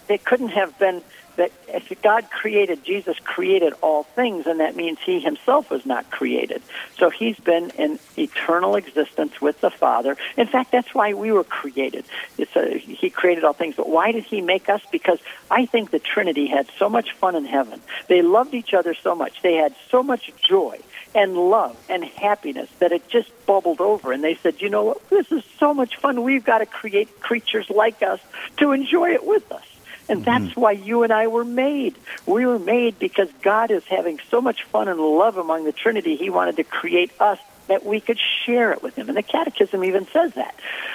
it 0.09 0.25
couldn't 0.25 0.49
have 0.49 0.79
been 0.79 1.03
that 1.39 1.53
if 1.69 2.03
God 2.03 2.31
created, 2.31 2.85
Jesus 2.85 3.17
created 3.21 3.73
all 3.81 4.03
things, 4.03 4.47
and 4.47 4.61
that 4.61 4.75
means 4.75 4.99
he 5.05 5.21
himself 5.21 5.71
was 5.71 5.87
not 5.87 6.11
created. 6.11 6.63
So 6.99 7.11
he's 7.11 7.39
been 7.39 7.71
in 7.71 7.99
eternal 8.17 8.75
existence 8.75 9.41
with 9.41 9.61
the 9.61 9.71
Father. 9.71 10.17
In 10.37 10.49
fact, 10.49 10.73
that's 10.73 10.93
why 10.95 11.15
we 11.15 11.31
were 11.31 11.45
created. 11.45 12.05
It's 12.37 12.55
a, 12.57 12.77
he 12.77 13.09
created 13.09 13.45
all 13.45 13.53
things. 13.53 13.77
But 13.77 13.89
why 13.89 14.11
did 14.13 14.25
he 14.25 14.41
make 14.41 14.69
us? 14.69 14.83
Because 14.91 15.21
I 15.51 15.67
think 15.67 15.91
the 15.91 16.01
Trinity 16.01 16.49
had 16.49 16.69
so 16.77 16.89
much 16.89 17.13
fun 17.13 17.37
in 17.37 17.45
heaven. 17.45 17.81
They 18.09 18.21
loved 18.21 18.55
each 18.55 18.75
other 18.75 18.95
so 18.95 19.15
much. 19.15 19.41
They 19.41 19.55
had 19.55 19.75
so 19.91 20.03
much 20.03 20.33
joy 20.37 20.81
and 21.15 21.37
love 21.37 21.77
and 21.89 22.05
happiness 22.05 22.69
that 22.81 22.91
it 22.91 23.09
just 23.09 23.31
bubbled 23.47 23.81
over. 23.81 24.13
And 24.13 24.25
they 24.25 24.35
said, 24.43 24.61
you 24.61 24.69
know 24.69 24.85
what? 24.85 25.09
This 25.09 25.31
is 25.31 25.45
so 25.59 25.73
much 25.73 25.97
fun. 25.97 26.25
We've 26.25 26.45
got 26.45 26.59
to 26.59 26.67
create 26.67 27.21
creatures 27.21 27.71
like 27.71 28.03
us 28.03 28.21
to 28.57 28.73
enjoy 28.73 29.11
it 29.11 29.25
with 29.25 29.51
us. 29.53 29.68
And 30.09 30.25
that's 30.25 30.45
mm-hmm. 30.45 30.61
why 30.61 30.73
you 30.73 31.03
and 31.03 31.13
I 31.13 31.27
were 31.27 31.45
made. 31.45 31.97
We 32.27 32.47
were 32.47 32.59
made 32.59 32.99
because 32.99 33.29
God 33.43 33.71
is 33.71 33.85
having 33.85 34.21
so 34.31 34.41
much 34.41 34.65
fun 34.65 34.89
and 34.89 34.99
love 34.99 35.37
among 35.37 35.65
the 35.65 35.73
Trinity. 35.73 36.17
He 36.17 36.31
wanted 36.31 36.57
to 36.57 36.65
create 36.65 37.13
us 37.21 37.39
that 37.67 37.85
we 37.85 38.01
could 38.01 38.19
share 38.45 38.73
it 38.73 38.83
with 38.83 38.97
Him. 38.97 39.09
And 39.09 39.17
the 39.17 39.23
Catechism 39.23 39.85
even 39.85 40.07
says 40.07 40.33
that. 40.35 40.55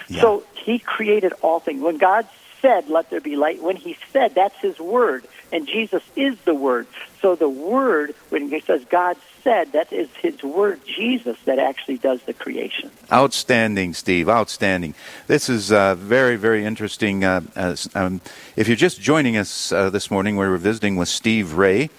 Yeah. 0.10 0.22
So 0.22 0.44
He 0.56 0.80
created 0.80 1.34
all 1.42 1.60
things. 1.60 1.82
When 1.82 1.98
God 1.98 2.28
said, 2.64 2.90
let 2.90 3.10
there 3.12 3.22
be 3.22 3.36
light, 3.36 3.62
when 3.62 3.76
he 3.76 3.98
said, 4.12 4.34
that's 4.34 4.58
his 4.60 4.80
word. 4.80 5.26
And 5.54 5.68
Jesus 5.68 6.02
is 6.16 6.36
the 6.46 6.56
word. 6.56 6.88
So 7.22 7.36
the 7.36 7.48
word, 7.48 8.16
when 8.30 8.50
he 8.50 8.60
says 8.60 8.84
God 8.90 9.18
said, 9.44 9.72
that 9.74 9.94
is 9.94 10.10
his 10.20 10.42
word, 10.42 10.82
Jesus, 10.86 11.38
that 11.46 11.60
actually 11.60 12.00
does 12.00 12.24
the 12.24 12.34
creation. 12.34 12.90
Outstanding, 13.12 13.94
Steve. 13.94 14.28
Outstanding. 14.28 14.96
This 15.28 15.50
is 15.50 15.72
uh, 15.72 15.94
very, 15.94 16.38
very 16.38 16.66
interesting. 16.66 17.24
Uh, 17.24 17.42
um, 17.94 18.20
if 18.56 18.68
you're 18.68 18.76
just 18.76 19.00
joining 19.00 19.38
us 19.38 19.72
uh, 19.72 19.92
this 19.92 20.10
morning, 20.10 20.38
we 20.38 20.46
are 20.46 20.58
visiting 20.58 20.96
with 20.96 21.08
Steve 21.08 21.54
Ray 21.54 21.92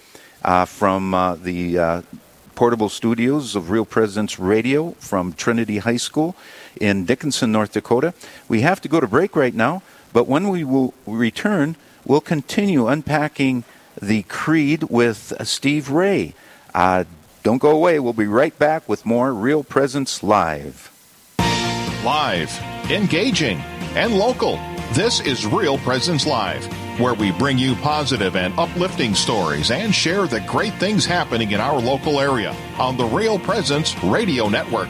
uh, 0.43 0.65
from 0.65 1.13
uh, 1.13 1.35
the 1.35 2.03
portable 2.55 2.89
studios 2.89 3.55
of 3.55 3.69
Real 3.69 3.85
Presence 3.85 4.37
Radio 4.37 4.91
from 4.99 5.31
Trinity 5.31 5.77
High 5.77 5.97
School 5.97 6.35
in 6.79 7.05
Dickinson, 7.05 7.53
North 7.53 7.71
Dakota. 7.71 8.13
We 8.49 8.61
have 8.61 8.81
to 8.81 8.89
go 8.89 8.99
to 8.99 9.07
break 9.07 9.33
right 9.33 9.55
now. 9.55 9.81
But 10.11 10.27
when 10.27 10.47
we 10.47 10.63
will 10.63 10.93
return, 11.05 11.75
we'll 12.05 12.21
continue 12.21 12.87
unpacking 12.87 13.63
the 14.01 14.23
creed 14.23 14.83
with 14.83 15.33
Steve 15.43 15.89
Ray. 15.89 16.33
Uh, 16.73 17.05
don't 17.43 17.59
go 17.59 17.71
away. 17.71 17.99
We'll 17.99 18.13
be 18.13 18.27
right 18.27 18.57
back 18.57 18.87
with 18.87 19.05
more 19.05 19.33
Real 19.33 19.63
Presence 19.63 20.23
Live. 20.23 20.91
Live, 22.03 22.59
engaging, 22.89 23.57
and 23.95 24.17
local. 24.17 24.57
This 24.93 25.19
is 25.21 25.45
Real 25.45 25.77
Presence 25.79 26.25
Live, 26.25 26.65
where 26.99 27.13
we 27.13 27.31
bring 27.31 27.57
you 27.57 27.75
positive 27.75 28.35
and 28.35 28.57
uplifting 28.59 29.15
stories 29.15 29.71
and 29.71 29.93
share 29.93 30.27
the 30.27 30.41
great 30.41 30.73
things 30.75 31.05
happening 31.05 31.51
in 31.51 31.59
our 31.59 31.79
local 31.79 32.19
area 32.19 32.55
on 32.77 32.97
the 32.97 33.05
Real 33.05 33.39
Presence 33.39 33.95
Radio 34.03 34.47
Network. 34.47 34.89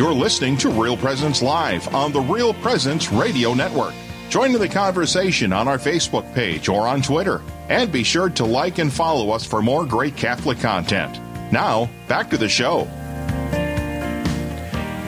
You're 0.00 0.14
listening 0.14 0.56
to 0.56 0.70
Real 0.70 0.96
Presence 0.96 1.42
Live 1.42 1.94
on 1.94 2.10
the 2.10 2.22
Real 2.22 2.54
Presence 2.54 3.12
Radio 3.12 3.52
Network. 3.52 3.92
Join 4.30 4.54
in 4.54 4.58
the 4.58 4.66
conversation 4.66 5.52
on 5.52 5.68
our 5.68 5.76
Facebook 5.76 6.34
page 6.34 6.70
or 6.70 6.88
on 6.88 7.02
Twitter. 7.02 7.42
And 7.68 7.92
be 7.92 8.02
sure 8.02 8.30
to 8.30 8.46
like 8.46 8.78
and 8.78 8.90
follow 8.90 9.28
us 9.28 9.44
for 9.44 9.60
more 9.60 9.84
great 9.84 10.16
Catholic 10.16 10.58
content. 10.58 11.20
Now, 11.52 11.90
back 12.08 12.30
to 12.30 12.38
the 12.38 12.48
show. 12.48 12.88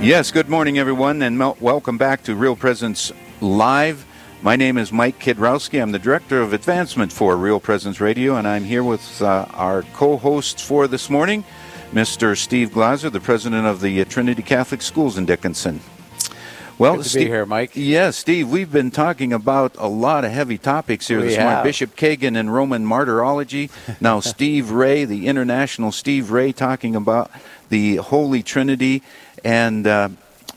Yes, 0.03 0.31
good 0.31 0.51
morning, 0.51 0.79
everyone, 0.79 1.23
and 1.23 1.39
welcome 1.59 1.97
back 1.97 2.23
to 2.25 2.37
Real 2.37 2.55
Presence 2.55 3.13
Live. 3.41 4.05
My 4.43 4.57
name 4.57 4.77
is 4.77 4.93
Mike 4.93 5.19
Kidrowski. 5.19 5.81
I'm 5.81 5.93
the 5.93 5.99
Director 5.99 6.43
of 6.43 6.53
Advancement 6.53 7.13
for 7.13 7.35
Real 7.39 7.61
Presence 7.61 7.99
Radio, 7.99 8.37
and 8.37 8.47
I'm 8.47 8.65
here 8.65 8.85
with 8.85 9.23
uh, 9.23 9.47
our 9.55 9.85
co 9.95 10.19
hosts 10.19 10.61
for 10.63 10.87
this 10.87 11.09
morning. 11.09 11.45
Mr. 11.93 12.35
Steve 12.37 12.71
Glazer, 12.71 13.13
the 13.13 13.21
president 13.21 13.67
of 13.67 13.83
the 13.83 14.03
Trinity 14.07 14.43
Catholic 14.43 14.81
Schools 14.81 15.19
in 15.19 15.27
Dickinson. 15.27 15.81
Well, 16.79 16.97
Good 16.97 17.03
to 17.03 17.09
Steve, 17.11 17.21
be 17.21 17.27
here, 17.27 17.45
Mike. 17.45 17.73
Yes, 17.75 17.85
yeah, 17.85 18.11
Steve. 18.11 18.49
We've 18.49 18.73
been 18.73 18.91
talking 18.91 19.33
about 19.35 19.75
a 19.77 19.89
lot 19.89 20.25
of 20.25 20.33
heavy 20.33 20.57
topics 20.57 21.07
here 21.07 21.19
we 21.19 21.25
this 21.25 21.37
have. 21.37 21.45
morning. 21.45 21.65
Bishop 21.65 21.95
Kagan 21.95 22.37
and 22.39 22.53
Roman 22.53 22.87
martyrology. 22.87 23.69
Now, 24.01 24.21
Steve 24.35 24.71
Ray, 24.71 25.05
the 25.05 25.27
international 25.27 25.93
Steve 25.93 26.31
Ray, 26.31 26.53
talking 26.53 26.97
about 26.97 27.31
the 27.69 27.97
Holy 27.97 28.43
Trinity, 28.43 29.03
and 29.45 29.87
uh, 29.87 30.09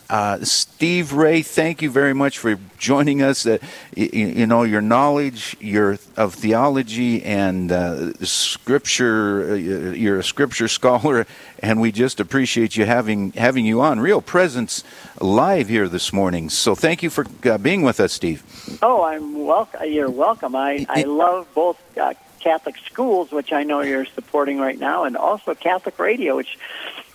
uh, 0.09 0.43
Steve 0.43 1.13
Ray, 1.13 1.41
thank 1.41 1.81
you 1.81 1.89
very 1.89 2.13
much 2.13 2.37
for 2.37 2.57
joining 2.77 3.21
us. 3.21 3.45
Uh, 3.45 3.57
you, 3.95 4.09
you, 4.11 4.45
know 4.45 4.63
your 4.63 4.81
knowledge, 4.81 5.57
your 5.59 5.97
of 6.15 6.35
theology 6.35 7.23
and 7.23 7.71
uh, 7.71 8.13
scripture. 8.23 9.53
Uh, 9.53 9.55
you're 9.55 10.19
a 10.19 10.23
scripture 10.23 10.67
scholar, 10.67 11.25
and 11.59 11.81
we 11.81 11.91
just 11.91 12.19
appreciate 12.19 12.75
you 12.75 12.85
having 12.85 13.31
having 13.31 13.65
you 13.65 13.81
on. 13.81 13.99
Real 13.99 14.21
presence 14.21 14.83
live 15.19 15.69
here 15.69 15.89
this 15.89 16.13
morning. 16.13 16.49
So 16.49 16.75
thank 16.75 17.01
you 17.01 17.09
for 17.09 17.25
uh, 17.43 17.57
being 17.57 17.81
with 17.81 17.99
us, 17.99 18.13
Steve. 18.13 18.43
Oh, 18.83 19.03
I'm 19.03 19.45
welcome. 19.45 19.91
You're 19.91 20.09
welcome. 20.09 20.55
I 20.55 20.85
I 20.87 21.03
love 21.03 21.47
both 21.55 21.81
uh, 21.97 22.13
Catholic 22.39 22.77
schools, 22.85 23.31
which 23.31 23.51
I 23.51 23.63
know 23.63 23.81
you're 23.81 24.05
supporting 24.05 24.59
right 24.59 24.77
now, 24.77 25.05
and 25.05 25.17
also 25.17 25.55
Catholic 25.55 25.97
radio, 25.97 26.35
which 26.35 26.59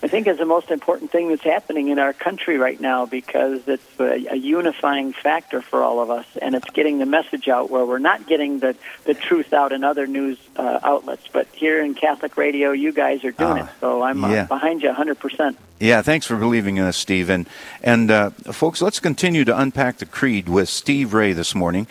I 0.02 0.08
think 0.08 0.26
is 0.26 0.38
the 0.38 0.46
most 0.46 0.70
important 0.70 1.10
thing 1.10 1.28
that's 1.28 1.42
happening 1.42 1.88
in 1.88 1.98
our 1.98 2.14
country 2.14 2.56
right 2.56 2.80
now 2.80 3.04
because 3.04 3.60
it's 3.68 4.00
a, 4.00 4.28
a 4.30 4.36
unifying 4.36 5.12
factor 5.12 5.60
for 5.60 5.82
all 5.82 6.00
of 6.00 6.10
us, 6.10 6.26
and 6.40 6.54
it's 6.54 6.70
getting 6.70 6.98
the 6.98 7.06
message 7.06 7.48
out 7.48 7.70
where 7.70 7.84
we're 7.84 7.98
not 7.98 8.26
getting 8.26 8.60
the, 8.60 8.74
the 9.04 9.12
truth 9.12 9.52
out 9.52 9.72
in 9.72 9.84
other 9.84 10.06
news 10.06 10.38
uh, 10.56 10.80
outlets, 10.82 11.28
but 11.30 11.46
here 11.52 11.84
in 11.84 11.94
Catholic 11.94 12.36
radio, 12.38 12.70
you 12.72 12.92
guys 12.92 13.24
are 13.24 13.32
doing 13.32 13.62
uh, 13.62 13.64
it. 13.64 13.70
So 13.80 14.02
I'm 14.02 14.24
uh, 14.24 14.44
behind 14.46 14.82
you 14.82 14.90
100%. 14.90 15.56
Yeah, 15.78 16.02
thanks 16.02 16.26
for 16.26 16.36
believing 16.36 16.78
in 16.78 16.84
us, 16.84 16.96
Steve. 16.96 17.28
And, 17.28 17.48
and 17.82 18.10
uh, 18.10 18.30
folks, 18.30 18.80
let's 18.80 19.00
continue 19.00 19.44
to 19.44 19.58
unpack 19.58 19.98
the 19.98 20.06
creed 20.06 20.48
with 20.48 20.68
Steve 20.68 21.12
Ray 21.12 21.32
this 21.32 21.54
morning. 21.54 21.86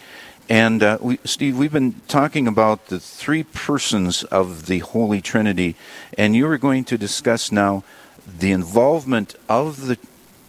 And 0.49 0.81
uh, 0.81 0.97
we, 0.99 1.19
Steve, 1.25 1.57
we've 1.57 1.71
been 1.71 2.01
talking 2.07 2.47
about 2.47 2.87
the 2.87 2.99
three 2.99 3.43
persons 3.43 4.23
of 4.25 4.65
the 4.65 4.79
Holy 4.79 5.21
Trinity, 5.21 5.75
and 6.17 6.35
you 6.35 6.47
are 6.49 6.57
going 6.57 6.83
to 6.85 6.97
discuss 6.97 7.51
now 7.51 7.83
the 8.27 8.51
involvement 8.51 9.35
of 9.47 9.85
the 9.85 9.99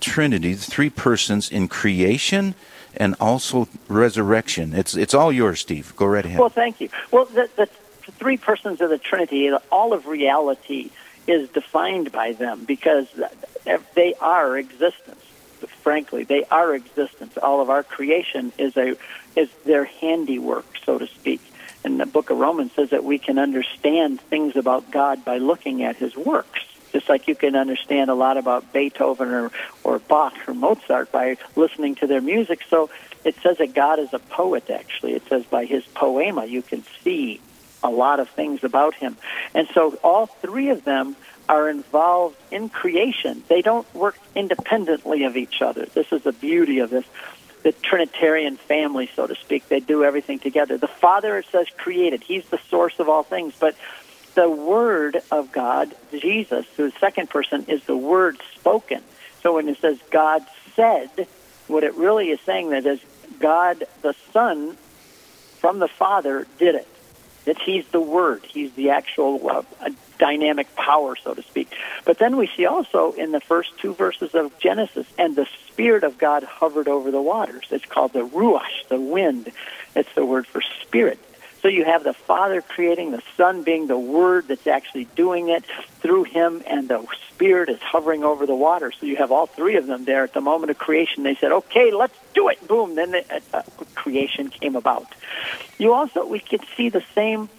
Trinity, 0.01 0.55
the 0.55 0.65
three 0.65 0.89
persons, 0.89 1.51
in 1.51 1.69
creation 1.69 2.55
and 2.97 3.15
also 3.21 3.69
resurrection. 3.89 4.75
It's 4.75 4.97
it's 4.97 5.15
all 5.15 5.31
yours, 5.31 5.61
Steve. 5.61 5.95
Go 5.97 6.07
right 6.07 6.25
ahead. 6.25 6.41
Well, 6.41 6.49
thank 6.49 6.81
you. 6.81 6.89
Well, 7.11 7.27
the, 7.27 7.49
the 7.57 7.67
three 8.13 8.39
persons 8.39 8.81
of 8.81 8.89
the 8.89 8.99
Trinity, 8.99 9.53
all 9.71 9.93
of 9.93 10.07
reality 10.07 10.91
is 11.27 11.49
defined 11.51 12.11
by 12.11 12.33
them 12.33 12.65
because 12.65 13.07
they 13.95 14.15
are 14.15 14.57
existence 14.57 15.21
frankly, 15.83 16.25
they 16.25 16.45
are 16.45 16.75
existence. 16.75 17.37
All 17.39 17.61
of 17.61 17.71
our 17.71 17.83
creation 17.83 18.53
is 18.59 18.77
a 18.77 18.97
is 19.37 19.49
their 19.65 19.85
handiwork, 19.85 20.67
so 20.85 20.99
to 20.99 21.07
speak. 21.07 21.41
And 21.85 21.99
the 21.99 22.07
book 22.07 22.31
of 22.31 22.39
Romans 22.39 22.73
says 22.73 22.91
that 22.91 23.05
we 23.05 23.19
can 23.19 23.39
understand 23.39 24.21
things 24.21 24.57
about 24.57 24.91
God 24.91 25.25
by 25.25 25.39
looking 25.39 25.83
at 25.83 25.97
his 25.97 26.15
works. 26.17 26.61
Just 26.93 27.09
like 27.09 27.29
you 27.29 27.37
can 27.37 27.55
understand 27.55 28.11
a 28.11 28.15
lot 28.15 28.37
about 28.37 28.73
Beethoven 28.73 29.29
or, 29.29 29.51
or 29.85 29.99
Bach 30.01 30.35
or 30.49 30.55
Mozart 30.55 31.13
by 31.13 31.37
listening 31.55 31.95
to 31.97 32.07
their 32.07 32.21
music. 32.21 32.63
So 32.69 32.91
it 33.25 33.37
says 33.43 33.59
that 33.59 33.75
God 33.75 33.99
is 33.99 34.13
a 34.13 34.19
poet, 34.19 34.69
actually. 34.71 35.13
It 35.13 35.27
says 35.29 35.45
by 35.45 35.65
his 35.67 35.85
poema 35.95 36.47
you 36.47 36.63
can 36.63 36.85
see 37.03 37.41
a 37.83 37.91
lot 37.91 38.21
of 38.21 38.29
things 38.31 38.65
about 38.65 38.95
him. 38.95 39.17
And 39.55 39.69
so 39.73 39.99
all 40.03 40.27
three 40.27 40.71
of 40.71 40.85
them 40.85 41.17
are 41.49 41.69
involved 41.69 42.37
in 42.51 42.69
creation. 42.69 43.43
They 43.49 43.63
don't 43.63 43.93
work 43.95 44.17
independently 44.35 45.25
of 45.25 45.37
each 45.37 45.63
other. 45.63 45.87
This 45.87 46.13
is 46.13 46.23
the 46.23 46.33
beauty 46.33 46.81
of 46.81 46.91
this 46.91 47.05
the 47.63 47.73
Trinitarian 47.73 48.57
family, 48.57 49.11
so 49.15 49.27
to 49.27 49.35
speak. 49.35 49.69
They 49.69 49.81
do 49.81 50.05
everything 50.05 50.39
together. 50.39 50.79
The 50.79 50.89
Father, 50.89 51.39
it 51.39 51.47
says, 51.53 51.67
created. 51.77 52.23
He's 52.23 52.47
the 52.47 52.61
source 52.71 52.99
of 52.99 53.09
all 53.09 53.23
things. 53.23 53.55
But 53.59 53.77
the 54.35 54.49
Word 54.49 55.21
of 55.31 55.53
God, 55.53 55.95
Jesus, 56.13 56.67
the 56.77 56.93
second 57.01 57.29
person, 57.29 57.67
is 57.69 57.85
the 57.85 57.97
Word 57.97 58.41
spoken. 58.55 59.03
So 59.43 59.55
when 59.55 59.69
it 59.69 59.79
says 59.79 59.99
God 60.11 60.43
said, 60.75 61.27
what 61.67 61.85
it 61.85 61.95
really 61.95 62.31
is 62.31 62.41
saying 62.41 62.71
that 62.71 62.87
is 62.87 63.01
God 63.39 63.85
the 64.03 64.15
Son 64.33 64.77
from 65.59 65.79
the 65.79 65.89
Father 65.89 66.47
did 66.59 66.75
it. 66.75 66.89
That 67.45 67.59
He's 67.59 67.87
the 67.89 68.01
Word. 68.01 68.45
He's 68.45 68.73
the 68.73 68.91
actual 68.91 69.49
uh, 69.49 69.91
dynamic 70.21 70.77
power, 70.77 71.17
so 71.17 71.35
to 71.35 71.43
speak. 71.43 71.73
But 72.05 72.19
then 72.19 72.37
we 72.37 72.49
see 72.57 72.67
also 72.67 73.13
in 73.13 73.33
the 73.33 73.41
first 73.41 73.71
two 73.79 73.95
verses 73.95 74.35
of 74.35 74.57
Genesis, 74.61 75.07
and 75.19 75.35
the 75.35 75.49
Spirit 75.69 76.05
of 76.05 76.19
God 76.19 76.45
hovered 76.45 76.87
over 76.87 77.11
the 77.11 77.23
waters. 77.23 77.65
It's 77.71 77.87
called 77.87 78.13
the 78.13 78.21
Ruach, 78.21 78.89
the 78.89 79.01
wind. 79.01 79.51
It's 79.97 80.15
the 80.15 80.25
word 80.25 80.47
for 80.47 80.63
spirit. 80.83 81.19
So 81.63 81.69
you 81.69 81.85
have 81.85 82.05
the 82.05 82.15
Father 82.15 82.63
creating, 82.63 83.11
the 83.11 83.23
Son 83.37 83.63
being 83.63 83.87
the 83.87 83.99
Word 83.99 84.49
that's 84.49 84.67
actually 84.67 85.05
doing 85.15 85.49
it 85.49 85.65
through 86.01 86.25
Him, 86.25 86.63
and 86.67 86.89
the 86.89 87.05
Spirit 87.31 87.69
is 87.69 87.79
hovering 87.81 88.25
over 88.25 88.47
the 88.47 88.55
water. 88.55 88.93
So 88.99 89.05
you 89.05 89.17
have 89.17 89.31
all 89.31 89.47
three 89.47 89.77
of 89.77 89.87
them 89.87 90.05
there 90.05 90.25
at 90.25 90.33
the 90.33 90.41
moment 90.41 90.71
of 90.71 90.79
creation. 90.79 91.23
They 91.23 91.35
said, 91.35 91.53
"Okay, 91.53 91.91
let's 91.93 92.17
do 92.35 92.49
it." 92.49 92.67
Boom! 92.67 92.95
Then 92.95 93.11
the, 93.11 93.25
uh, 93.31 93.41
uh 93.53 93.63
creation 93.95 94.49
came 94.49 94.75
about. 94.75 95.15
You 95.77 95.93
also 95.93 96.25
we 96.25 96.41
could 96.41 96.65
see 96.77 96.89
the 96.89 97.05
same 97.15 97.51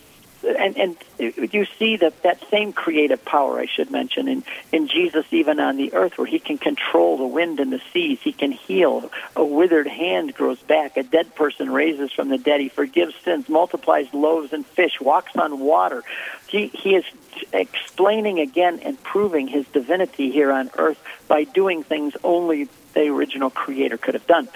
and 0.43 0.77
and 0.77 0.97
you 1.53 1.65
see 1.77 1.97
that 1.97 2.21
that 2.23 2.43
same 2.49 2.73
creative 2.73 3.23
power 3.23 3.59
I 3.59 3.65
should 3.65 3.91
mention 3.91 4.27
in 4.27 4.43
in 4.71 4.87
Jesus 4.87 5.25
even 5.31 5.59
on 5.59 5.77
the 5.77 5.93
earth 5.93 6.17
where 6.17 6.27
he 6.27 6.39
can 6.39 6.57
control 6.57 7.17
the 7.17 7.27
wind 7.27 7.59
and 7.59 7.71
the 7.71 7.81
seas. 7.93 8.19
He 8.21 8.33
can 8.33 8.51
heal. 8.51 9.11
A 9.35 9.43
withered 9.43 9.87
hand 9.87 10.33
grows 10.33 10.59
back. 10.59 10.97
A 10.97 11.03
dead 11.03 11.35
person 11.35 11.71
raises 11.71 12.11
from 12.11 12.29
the 12.29 12.37
dead. 12.37 12.61
He 12.61 12.69
forgives 12.69 13.13
sins 13.23 13.49
multiplies 13.49 14.13
loaves 14.13 14.53
and 14.53 14.65
fish 14.65 14.99
walks 14.99 15.35
on 15.35 15.59
water. 15.59 16.03
He 16.47 16.67
he 16.67 16.95
is 16.95 17.05
explaining 17.53 18.39
again 18.39 18.79
and 18.79 19.01
proving 19.03 19.47
his 19.47 19.65
divinity 19.67 20.31
here 20.31 20.51
on 20.51 20.71
earth 20.77 21.01
by 21.27 21.43
doing 21.43 21.83
things 21.83 22.15
only 22.23 22.67
the 22.93 23.07
original 23.07 23.49
creator 23.49 23.97
could 23.97 24.15
have 24.15 24.27
done 24.27 24.49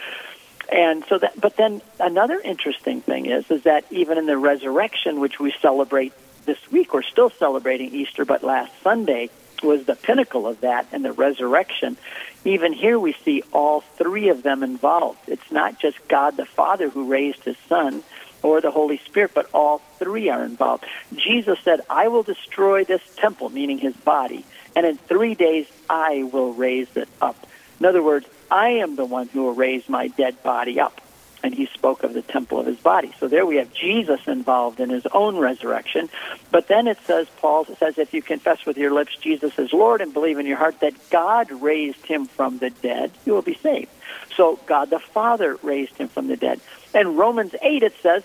and 0.71 1.03
so 1.09 1.17
that, 1.17 1.39
but 1.39 1.57
then 1.57 1.81
another 1.99 2.39
interesting 2.39 3.01
thing 3.01 3.25
is, 3.25 3.49
is 3.51 3.63
that 3.63 3.85
even 3.91 4.17
in 4.17 4.25
the 4.25 4.37
resurrection, 4.37 5.19
which 5.19 5.39
we 5.39 5.53
celebrate 5.61 6.13
this 6.45 6.59
week, 6.71 6.93
we're 6.93 7.03
still 7.03 7.29
celebrating 7.29 7.93
Easter, 7.93 8.25
but 8.25 8.43
last 8.43 8.71
Sunday 8.83 9.29
was 9.63 9.85
the 9.85 9.95
pinnacle 9.95 10.47
of 10.47 10.61
that 10.61 10.87
and 10.91 11.03
the 11.03 11.11
resurrection. 11.11 11.97
Even 12.43 12.73
here 12.73 12.99
we 12.99 13.13
see 13.25 13.43
all 13.51 13.81
three 13.81 14.29
of 14.29 14.43
them 14.43 14.63
involved. 14.63 15.19
It's 15.27 15.51
not 15.51 15.79
just 15.79 15.97
God 16.07 16.37
the 16.37 16.45
Father 16.45 16.89
who 16.89 17.09
raised 17.09 17.43
his 17.43 17.57
son 17.67 18.03
or 18.43 18.61
the 18.61 18.71
Holy 18.71 18.97
Spirit, 18.99 19.31
but 19.33 19.49
all 19.53 19.79
three 19.97 20.29
are 20.29 20.43
involved. 20.43 20.85
Jesus 21.15 21.57
said, 21.63 21.81
I 21.89 22.09
will 22.09 22.23
destroy 22.23 22.83
this 22.83 23.01
temple, 23.15 23.49
meaning 23.49 23.79
his 23.79 23.95
body, 23.95 24.45
and 24.75 24.85
in 24.85 24.97
three 24.97 25.33
days 25.33 25.67
I 25.89 26.23
will 26.23 26.53
raise 26.53 26.95
it 26.95 27.09
up. 27.21 27.47
In 27.79 27.85
other 27.85 28.03
words, 28.03 28.27
I 28.49 28.69
am 28.69 28.95
the 28.95 29.05
one 29.05 29.27
who 29.27 29.43
will 29.43 29.53
raise 29.53 29.87
my 29.89 30.07
dead 30.07 30.41
body 30.43 30.79
up. 30.79 31.01
And 31.43 31.53
he 31.53 31.67
spoke 31.67 32.03
of 32.03 32.13
the 32.13 32.23
temple 32.23 32.59
of 32.59 32.65
his 32.65 32.79
body. 32.79 33.13
So 33.19 33.27
there 33.27 33.45
we 33.45 33.57
have 33.57 33.71
Jesus 33.71 34.19
involved 34.25 34.79
in 34.79 34.89
his 34.89 35.05
own 35.05 35.37
resurrection. 35.37 36.09
But 36.49 36.67
then 36.67 36.87
it 36.87 36.97
says, 37.05 37.27
Paul 37.37 37.65
says, 37.65 37.99
if 37.99 38.15
you 38.15 38.23
confess 38.23 38.65
with 38.65 38.77
your 38.77 38.91
lips 38.91 39.15
Jesus 39.17 39.53
is 39.59 39.71
Lord 39.71 40.01
and 40.01 40.11
believe 40.11 40.39
in 40.39 40.47
your 40.47 40.57
heart 40.57 40.79
that 40.79 40.95
God 41.11 41.51
raised 41.51 42.03
him 42.05 42.25
from 42.25 42.57
the 42.57 42.71
dead, 42.71 43.11
you 43.25 43.33
will 43.33 43.43
be 43.43 43.59
saved. 43.61 43.91
So 44.35 44.59
God 44.65 44.89
the 44.89 44.99
Father 44.99 45.57
raised 45.61 45.97
him 45.97 46.07
from 46.07 46.27
the 46.27 46.35
dead. 46.35 46.61
And 46.95 47.17
Romans 47.17 47.53
8, 47.61 47.83
it 47.83 47.93
says, 48.01 48.23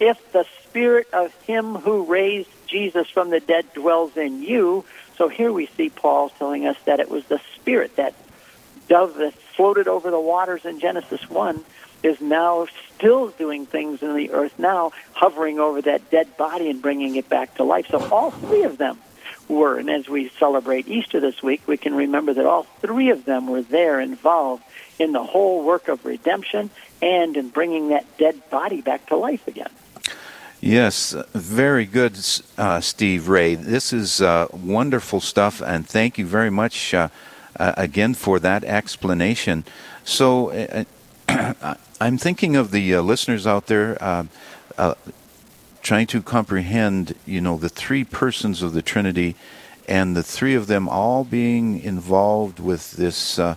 if 0.00 0.32
the 0.32 0.46
spirit 0.64 1.08
of 1.12 1.34
him 1.44 1.74
who 1.74 2.04
raised 2.04 2.48
Jesus 2.66 3.08
from 3.10 3.30
the 3.30 3.40
dead 3.40 3.66
dwells 3.74 4.16
in 4.16 4.42
you, 4.42 4.84
so 5.16 5.28
here 5.28 5.52
we 5.52 5.66
see 5.66 5.90
Paul 5.90 6.30
telling 6.30 6.66
us 6.66 6.76
that 6.86 7.00
it 7.00 7.10
was 7.10 7.24
the 7.26 7.40
spirit 7.56 7.96
that 7.96 8.14
dove 8.92 9.14
that 9.14 9.32
floated 9.56 9.88
over 9.88 10.10
the 10.10 10.20
waters 10.20 10.66
in 10.66 10.78
Genesis 10.78 11.30
1 11.30 11.64
is 12.02 12.20
now 12.20 12.66
still 12.94 13.28
doing 13.30 13.64
things 13.64 14.02
in 14.02 14.14
the 14.14 14.30
earth 14.32 14.58
now, 14.58 14.92
hovering 15.14 15.58
over 15.58 15.80
that 15.80 16.10
dead 16.10 16.36
body 16.36 16.68
and 16.68 16.82
bringing 16.82 17.16
it 17.16 17.26
back 17.26 17.54
to 17.54 17.64
life. 17.64 17.86
So 17.88 18.06
all 18.10 18.32
three 18.32 18.64
of 18.64 18.76
them 18.76 18.98
were, 19.48 19.78
and 19.78 19.88
as 19.88 20.10
we 20.10 20.28
celebrate 20.38 20.88
Easter 20.88 21.20
this 21.20 21.42
week, 21.42 21.62
we 21.66 21.78
can 21.78 21.94
remember 21.94 22.34
that 22.34 22.44
all 22.44 22.64
three 22.82 23.08
of 23.08 23.24
them 23.24 23.46
were 23.46 23.62
there 23.62 23.98
involved 23.98 24.62
in 24.98 25.12
the 25.12 25.24
whole 25.24 25.64
work 25.64 25.88
of 25.88 26.04
redemption 26.04 26.68
and 27.00 27.34
in 27.38 27.48
bringing 27.48 27.88
that 27.88 28.04
dead 28.18 28.50
body 28.50 28.82
back 28.82 29.06
to 29.06 29.16
life 29.16 29.48
again. 29.48 29.70
Yes, 30.60 31.16
very 31.32 31.86
good, 31.86 32.18
uh, 32.58 32.82
Steve 32.82 33.30
Ray. 33.30 33.54
This 33.54 33.94
is 33.94 34.20
uh, 34.20 34.48
wonderful 34.52 35.20
stuff, 35.20 35.62
and 35.62 35.88
thank 35.88 36.18
you 36.18 36.26
very 36.26 36.50
much. 36.50 36.92
Uh, 36.92 37.08
uh, 37.62 37.74
again 37.76 38.12
for 38.12 38.40
that 38.40 38.64
explanation. 38.64 39.64
So 40.04 40.50
uh, 40.50 40.84
I'm 42.00 42.18
thinking 42.18 42.56
of 42.56 42.72
the 42.72 42.96
uh, 42.96 43.02
listeners 43.02 43.46
out 43.46 43.68
there 43.68 43.96
uh, 44.02 44.24
uh, 44.76 44.94
trying 45.80 46.08
to 46.08 46.22
comprehend, 46.22 47.14
you 47.24 47.40
know, 47.40 47.56
the 47.56 47.68
three 47.68 48.02
persons 48.02 48.62
of 48.62 48.72
the 48.72 48.82
Trinity, 48.82 49.36
and 49.88 50.16
the 50.16 50.24
three 50.24 50.56
of 50.56 50.66
them 50.66 50.88
all 50.88 51.22
being 51.22 51.80
involved 51.80 52.58
with 52.58 52.92
this 52.92 53.38
uh, 53.38 53.54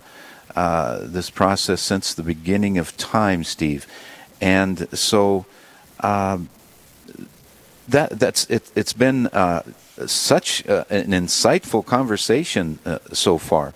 this 1.02 1.28
process 1.28 1.80
since 1.82 2.14
the 2.14 2.22
beginning 2.22 2.78
of 2.78 2.96
time, 2.96 3.44
Steve. 3.44 3.86
And 4.40 4.88
so. 4.96 5.46
Um, 6.00 6.48
that 7.88 8.18
that's 8.18 8.50
it, 8.50 8.68
has 8.74 8.92
been 8.92 9.30
such 10.04 10.66
uh, 10.68 10.84
an 10.90 11.12
insightful 11.12 11.84
conversation 11.84 12.78
uh, 12.84 12.98
so 13.12 13.38
far. 13.38 13.72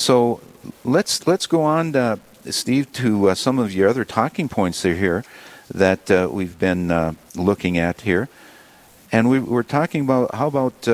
So 0.00 0.40
let's 0.82 1.26
let's 1.26 1.46
go 1.46 1.60
on, 1.60 1.94
uh, 1.94 2.16
Steve, 2.48 2.90
to 2.94 3.28
uh, 3.28 3.34
some 3.34 3.58
of 3.58 3.74
your 3.74 3.86
other 3.86 4.06
talking 4.06 4.48
points 4.48 4.82
here 4.82 5.24
that 5.74 6.10
uh, 6.10 6.26
we've 6.32 6.58
been 6.58 6.90
uh, 6.90 7.12
looking 7.36 7.76
at 7.76 8.00
here, 8.00 8.30
and 9.12 9.28
we 9.28 9.38
were 9.38 9.62
talking 9.62 10.00
about 10.00 10.34
how 10.34 10.46
about 10.46 10.86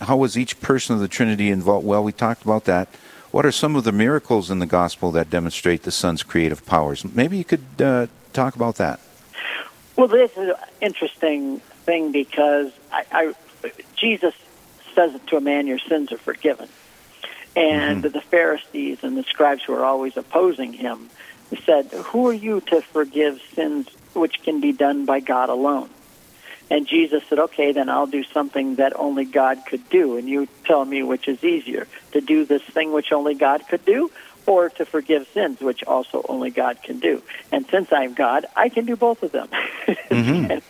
how 0.00 0.16
was 0.16 0.36
each 0.36 0.60
person 0.60 0.96
of 0.96 1.00
the 1.00 1.06
Trinity 1.06 1.48
involved? 1.48 1.86
Well, 1.86 2.02
we 2.02 2.10
talked 2.10 2.42
about 2.42 2.64
that. 2.64 2.88
What 3.30 3.46
are 3.46 3.52
some 3.52 3.76
of 3.76 3.84
the 3.84 3.92
miracles 3.92 4.50
in 4.50 4.58
the 4.58 4.66
gospel 4.66 5.12
that 5.12 5.30
demonstrate 5.30 5.84
the 5.84 5.92
Son's 5.92 6.24
creative 6.24 6.66
powers? 6.66 7.04
Maybe 7.04 7.38
you 7.38 7.44
could 7.44 7.78
talk 8.32 8.56
about 8.56 8.74
that. 8.76 8.98
Well, 9.94 10.08
this 10.08 10.32
is 10.32 10.48
an 10.48 10.54
interesting 10.80 11.60
thing 11.86 12.10
because 12.10 12.72
I, 12.90 13.04
I 13.12 13.34
Jesus 13.94 14.34
says 14.96 15.12
to 15.28 15.36
a 15.36 15.40
man, 15.40 15.68
Your 15.68 15.78
sins 15.78 16.10
are 16.10 16.18
forgiven. 16.18 16.68
And 17.56 18.02
mm-hmm. 18.02 18.12
the 18.12 18.20
Pharisees 18.20 18.98
and 19.02 19.16
the 19.16 19.22
scribes 19.24 19.62
who 19.62 19.72
were 19.72 19.84
always 19.84 20.16
opposing 20.16 20.72
him 20.72 21.08
said, 21.64 21.86
Who 21.86 22.28
are 22.28 22.32
you 22.32 22.60
to 22.62 22.80
forgive 22.80 23.40
sins 23.54 23.88
which 24.12 24.42
can 24.42 24.60
be 24.60 24.72
done 24.72 25.04
by 25.04 25.20
God 25.20 25.48
alone? 25.50 25.90
And 26.70 26.86
Jesus 26.86 27.22
said, 27.28 27.38
Okay, 27.38 27.72
then 27.72 27.88
I'll 27.88 28.06
do 28.06 28.24
something 28.24 28.76
that 28.76 28.98
only 28.98 29.24
God 29.24 29.64
could 29.66 29.88
do. 29.90 30.16
And 30.16 30.28
you 30.28 30.48
tell 30.64 30.84
me 30.84 31.02
which 31.02 31.28
is 31.28 31.44
easier 31.44 31.86
to 32.12 32.20
do 32.20 32.44
this 32.44 32.62
thing 32.62 32.92
which 32.92 33.12
only 33.12 33.34
God 33.34 33.68
could 33.68 33.84
do, 33.84 34.10
or 34.46 34.68
to 34.70 34.84
forgive 34.84 35.26
sins, 35.28 35.60
which 35.60 35.82
also 35.84 36.24
only 36.28 36.50
God 36.50 36.82
can 36.82 36.98
do. 36.98 37.22
And 37.50 37.66
since 37.66 37.92
I'm 37.92 38.14
God, 38.14 38.46
I 38.56 38.68
can 38.68 38.84
do 38.84 38.96
both 38.96 39.22
of 39.22 39.32
them. 39.32 39.48
Mm-hmm. 39.86 40.50
and, 40.50 40.62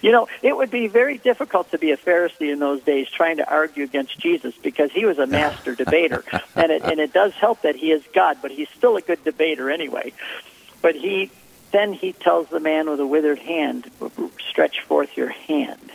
you 0.00 0.12
know, 0.12 0.28
it 0.42 0.56
would 0.56 0.70
be 0.70 0.86
very 0.86 1.18
difficult 1.18 1.70
to 1.72 1.78
be 1.78 1.90
a 1.90 1.96
Pharisee 1.96 2.52
in 2.52 2.58
those 2.58 2.82
days 2.82 3.08
trying 3.08 3.38
to 3.38 3.48
argue 3.48 3.84
against 3.84 4.18
Jesus 4.18 4.54
because 4.62 4.92
he 4.92 5.04
was 5.04 5.18
a 5.18 5.26
master 5.26 5.74
debater. 5.76 6.24
And 6.54 6.70
it, 6.70 6.82
and 6.82 7.00
it 7.00 7.12
does 7.12 7.32
help 7.34 7.62
that 7.62 7.76
he 7.76 7.90
is 7.90 8.02
God, 8.12 8.38
but 8.42 8.50
he's 8.50 8.68
still 8.70 8.96
a 8.96 9.02
good 9.02 9.22
debater 9.24 9.70
anyway. 9.70 10.12
But 10.82 10.94
he 10.94 11.30
then 11.72 11.92
he 11.92 12.12
tells 12.12 12.48
the 12.48 12.60
man 12.60 12.88
with 12.88 13.00
a 13.00 13.06
withered 13.06 13.40
hand, 13.40 13.90
stretch 14.48 14.80
forth 14.82 15.16
your 15.16 15.28
hand. 15.28 15.90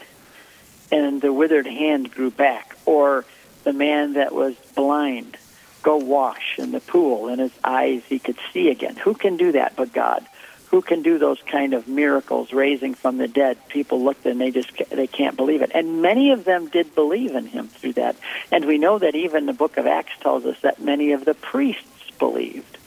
And 0.91 1.21
the 1.21 1.31
withered 1.31 1.65
hand 1.65 2.11
grew 2.11 2.29
back. 2.29 2.75
Or 2.85 3.25
the 3.63 3.73
man 3.73 4.13
that 4.13 4.33
was 4.33 4.55
blind 4.75 5.37
go 5.81 5.97
wash 5.97 6.55
in 6.57 6.71
the 6.71 6.79
pool, 6.79 7.27
and 7.27 7.39
his 7.39 7.51
eyes 7.63 8.01
he 8.07 8.19
could 8.19 8.37
see 8.53 8.69
again. 8.69 8.95
Who 8.97 9.13
can 9.13 9.37
do 9.37 9.53
that 9.53 9.75
but 9.75 9.93
God? 9.93 10.25
Who 10.69 10.81
can 10.81 11.01
do 11.01 11.19
those 11.19 11.41
kind 11.41 11.73
of 11.73 11.89
miracles, 11.89 12.53
raising 12.53 12.93
from 12.93 13.17
the 13.17 13.27
dead? 13.27 13.57
People 13.67 14.03
looked 14.03 14.25
and 14.25 14.39
they 14.39 14.51
just 14.51 14.71
they 14.89 15.07
can't 15.07 15.35
believe 15.35 15.61
it, 15.61 15.71
and 15.73 16.01
many 16.01 16.31
of 16.31 16.45
them 16.45 16.67
did 16.67 16.95
believe 16.95 17.35
in 17.35 17.45
him 17.45 17.67
through 17.67 17.93
that. 17.93 18.15
And 18.51 18.65
we 18.65 18.77
know 18.77 18.97
that 18.99 19.15
even 19.15 19.45
the 19.45 19.53
Book 19.53 19.77
of 19.77 19.85
Acts 19.85 20.13
tells 20.21 20.45
us 20.45 20.59
that 20.61 20.79
many 20.79 21.11
of 21.11 21.25
the 21.25 21.33
priests 21.33 22.11
believed 22.19 22.77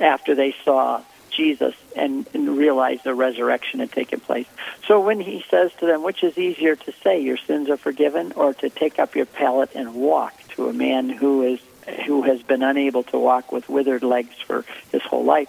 after 0.00 0.34
they 0.34 0.54
saw 0.64 1.02
Jesus 1.30 1.74
and, 1.96 2.26
and 2.34 2.56
realized 2.56 3.04
the 3.04 3.14
resurrection 3.14 3.80
had 3.80 3.92
taken 3.92 4.20
place. 4.20 4.46
So 4.86 5.00
when 5.00 5.20
he 5.20 5.44
says 5.48 5.70
to 5.78 5.86
them, 5.86 6.02
which 6.02 6.24
is 6.24 6.36
easier 6.36 6.76
to 6.76 6.92
say, 7.04 7.20
your 7.20 7.36
sins 7.36 7.68
are 7.70 7.76
forgiven, 7.76 8.32
or 8.32 8.54
to 8.54 8.68
take 8.68 8.98
up 8.98 9.14
your 9.14 9.26
pallet 9.26 9.70
and 9.74 9.94
walk 9.94 10.34
to 10.56 10.68
a 10.68 10.72
man 10.72 11.08
who 11.08 11.42
is 11.42 11.60
who 12.06 12.22
has 12.22 12.42
been 12.42 12.62
unable 12.62 13.02
to 13.04 13.18
walk 13.18 13.52
with 13.52 13.68
withered 13.68 14.02
legs 14.02 14.34
for 14.46 14.64
his 14.92 15.02
whole 15.02 15.24
life. 15.24 15.48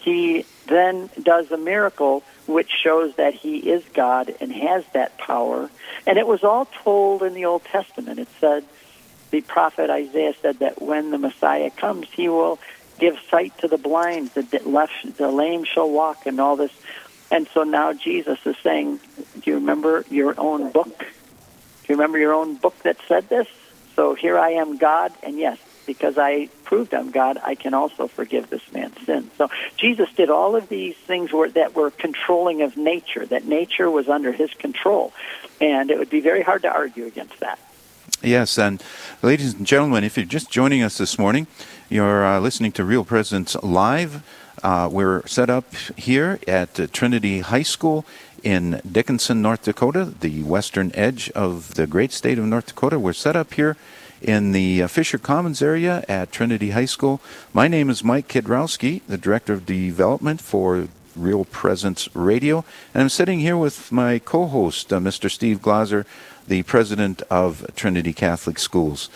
He 0.00 0.44
then 0.68 1.10
does 1.20 1.50
a 1.50 1.56
miracle 1.56 2.22
which 2.46 2.70
shows 2.82 3.14
that 3.16 3.34
he 3.34 3.58
is 3.58 3.82
God 3.94 4.34
and 4.40 4.52
has 4.52 4.84
that 4.92 5.18
power. 5.18 5.68
And 6.06 6.18
it 6.18 6.26
was 6.26 6.44
all 6.44 6.66
told 6.84 7.22
in 7.22 7.34
the 7.34 7.46
Old 7.46 7.64
Testament. 7.64 8.18
It 8.20 8.28
said, 8.40 8.64
the 9.30 9.40
prophet 9.40 9.90
Isaiah 9.90 10.34
said 10.40 10.60
that 10.60 10.80
when 10.80 11.10
the 11.10 11.18
Messiah 11.18 11.70
comes, 11.70 12.06
he 12.12 12.28
will 12.28 12.58
give 12.98 13.18
sight 13.30 13.56
to 13.58 13.68
the 13.68 13.78
blind, 13.78 14.30
the 14.30 14.60
left, 14.64 15.16
the 15.16 15.30
lame 15.30 15.64
shall 15.64 15.90
walk, 15.90 16.26
and 16.26 16.40
all 16.40 16.56
this. 16.56 16.70
And 17.30 17.48
so 17.52 17.64
now 17.64 17.92
Jesus 17.92 18.38
is 18.46 18.56
saying, 18.62 19.00
"Do 19.34 19.50
you 19.50 19.54
remember 19.56 20.04
your 20.10 20.34
own 20.38 20.70
book? 20.70 20.98
Do 20.98 21.04
you 21.88 21.96
remember 21.96 22.18
your 22.18 22.34
own 22.34 22.54
book 22.54 22.78
that 22.84 22.96
said 23.08 23.28
this? 23.28 23.48
So 23.96 24.14
here 24.14 24.38
I 24.38 24.50
am, 24.50 24.76
God, 24.76 25.12
and 25.22 25.38
yes, 25.38 25.58
because 25.86 26.18
I 26.18 26.48
proved 26.64 26.92
I'm 26.92 27.10
God, 27.10 27.38
I 27.42 27.54
can 27.54 27.72
also 27.72 28.08
forgive 28.08 28.50
this 28.50 28.60
man's 28.72 29.00
sin. 29.06 29.30
So 29.38 29.48
Jesus 29.78 30.12
did 30.12 30.28
all 30.28 30.54
of 30.54 30.68
these 30.68 30.96
things 30.96 31.32
were, 31.32 31.48
that 31.50 31.74
were 31.74 31.90
controlling 31.90 32.60
of 32.60 32.76
nature, 32.76 33.24
that 33.24 33.46
nature 33.46 33.90
was 33.90 34.08
under 34.08 34.32
his 34.32 34.52
control. 34.54 35.12
And 35.60 35.90
it 35.90 35.98
would 35.98 36.10
be 36.10 36.20
very 36.20 36.42
hard 36.42 36.62
to 36.62 36.70
argue 36.70 37.06
against 37.06 37.40
that. 37.40 37.58
Yes, 38.22 38.58
and 38.58 38.82
ladies 39.22 39.54
and 39.54 39.66
gentlemen, 39.66 40.04
if 40.04 40.16
you're 40.16 40.26
just 40.26 40.50
joining 40.50 40.82
us 40.82 40.98
this 40.98 41.18
morning, 41.18 41.46
you're 41.88 42.24
uh, 42.24 42.40
listening 42.40 42.72
to 42.72 42.84
Real 42.84 43.04
Presence 43.04 43.56
Live. 43.62 44.22
Uh, 44.62 44.88
we're 44.90 45.26
set 45.26 45.48
up 45.48 45.74
here 45.96 46.38
at 46.48 46.78
uh, 46.80 46.86
Trinity 46.92 47.40
High 47.40 47.62
School 47.62 48.04
in 48.42 48.80
Dickinson, 48.90 49.42
North 49.42 49.62
Dakota, 49.62 50.04
the 50.04 50.42
western 50.42 50.90
edge 50.94 51.30
of 51.30 51.74
the 51.74 51.86
great 51.86 52.12
state 52.12 52.38
of 52.38 52.44
North 52.44 52.66
Dakota. 52.66 52.98
We're 52.98 53.12
set 53.12 53.36
up 53.36 53.54
here 53.54 53.76
in 54.22 54.52
the 54.52 54.82
uh, 54.82 54.88
Fisher 54.88 55.18
Commons 55.18 55.62
area 55.62 56.04
at 56.08 56.32
Trinity 56.32 56.70
High 56.70 56.86
School. 56.86 57.20
My 57.52 57.68
name 57.68 57.90
is 57.90 58.02
Mike 58.02 58.28
Kidrowski, 58.28 59.02
the 59.06 59.18
Director 59.18 59.52
of 59.52 59.66
Development 59.66 60.40
for 60.40 60.88
Real 61.14 61.44
Presence 61.44 62.08
Radio, 62.14 62.64
and 62.92 63.02
I'm 63.02 63.08
sitting 63.08 63.40
here 63.40 63.56
with 63.56 63.90
my 63.90 64.18
co 64.18 64.46
host, 64.46 64.92
uh, 64.92 64.98
Mr. 64.98 65.30
Steve 65.30 65.62
Glaser, 65.62 66.04
the 66.46 66.62
President 66.64 67.22
of 67.30 67.66
Trinity 67.74 68.12
Catholic 68.12 68.58
Schools. 68.58 69.08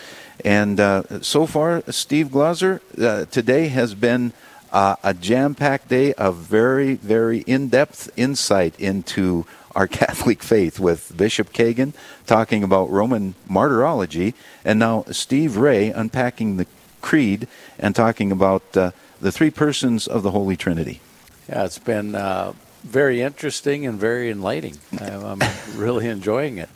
And 0.44 0.80
uh, 0.80 1.20
so 1.20 1.46
far, 1.46 1.83
Steve 1.90 2.30
Glaser, 2.30 2.80
uh, 2.98 3.26
today 3.26 3.68
has 3.68 3.94
been 3.94 4.33
uh, 4.72 4.96
a 5.02 5.14
jam 5.14 5.54
packed 5.54 5.88
day 5.88 6.12
of 6.14 6.37
very, 6.37 6.94
very 6.94 7.38
in 7.40 7.68
depth 7.68 8.11
insight 8.16 8.78
into 8.78 9.46
our 9.74 9.87
Catholic 10.00 10.42
faith 10.42 10.78
with 10.80 11.16
Bishop 11.16 11.52
Kagan 11.52 11.92
talking 12.26 12.62
about 12.62 12.90
Roman 12.90 13.35
martyrology, 13.48 14.35
and 14.64 14.78
now 14.78 15.04
Steve 15.11 15.56
Ray 15.56 15.90
unpacking 15.90 16.56
the 16.56 16.66
Creed 17.00 17.48
and 17.78 17.96
talking 17.96 18.30
about 18.30 18.76
uh, 18.76 18.90
the 19.20 19.33
three 19.33 19.50
persons 19.50 20.06
of 20.06 20.22
the 20.22 20.30
Holy 20.33 20.56
Trinity. 20.56 21.00
Yeah, 21.48 21.64
it's 21.64 21.78
been 21.78 22.14
uh, 22.14 22.52
very 22.83 23.20
interesting 23.20 23.87
and 23.87 23.98
very 23.98 24.30
enlightening. 24.30 24.78
I'm 25.00 25.40
really 25.74 26.09
enjoying 26.09 26.59
it. 26.59 26.68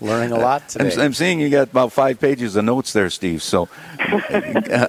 Learning 0.00 0.32
a 0.32 0.38
lot 0.38 0.68
today. 0.68 0.92
I'm, 0.92 1.00
I'm, 1.00 1.14
seeing 1.14 1.40
you 1.40 1.50
got 1.50 1.70
about 1.70 1.92
five 1.92 2.20
pages 2.20 2.56
of 2.56 2.64
notes 2.64 2.92
there, 2.92 3.10
Steve. 3.10 3.42
So 3.42 3.68
uh, 4.30 4.88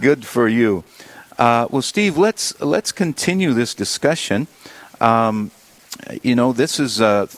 good 0.00 0.24
for 0.24 0.48
you. 0.48 0.84
Uh, 1.42 1.66
well, 1.72 1.82
Steve, 1.82 2.16
let's 2.16 2.60
let's 2.60 2.92
continue 2.92 3.52
this 3.52 3.74
discussion. 3.74 4.46
Um, 5.00 5.50
you 6.22 6.36
know, 6.36 6.52
this 6.52 6.78
is 6.78 7.00
a, 7.00 7.28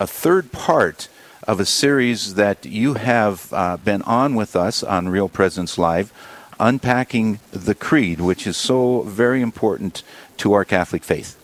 a, 0.00 0.06
third 0.08 0.50
part 0.50 1.08
of 1.46 1.60
a 1.60 1.64
series 1.64 2.34
that 2.34 2.66
you 2.66 2.94
have 2.94 3.52
uh, 3.52 3.76
been 3.76 4.02
on 4.02 4.34
with 4.34 4.56
us 4.56 4.82
on 4.82 5.10
Real 5.10 5.28
Presence 5.28 5.78
Live, 5.78 6.12
unpacking 6.58 7.38
the 7.52 7.76
Creed, 7.76 8.20
which 8.20 8.48
is 8.48 8.56
so 8.56 9.02
very 9.02 9.40
important 9.40 10.02
to 10.38 10.54
our 10.54 10.64
Catholic 10.64 11.04
faith. 11.04 11.38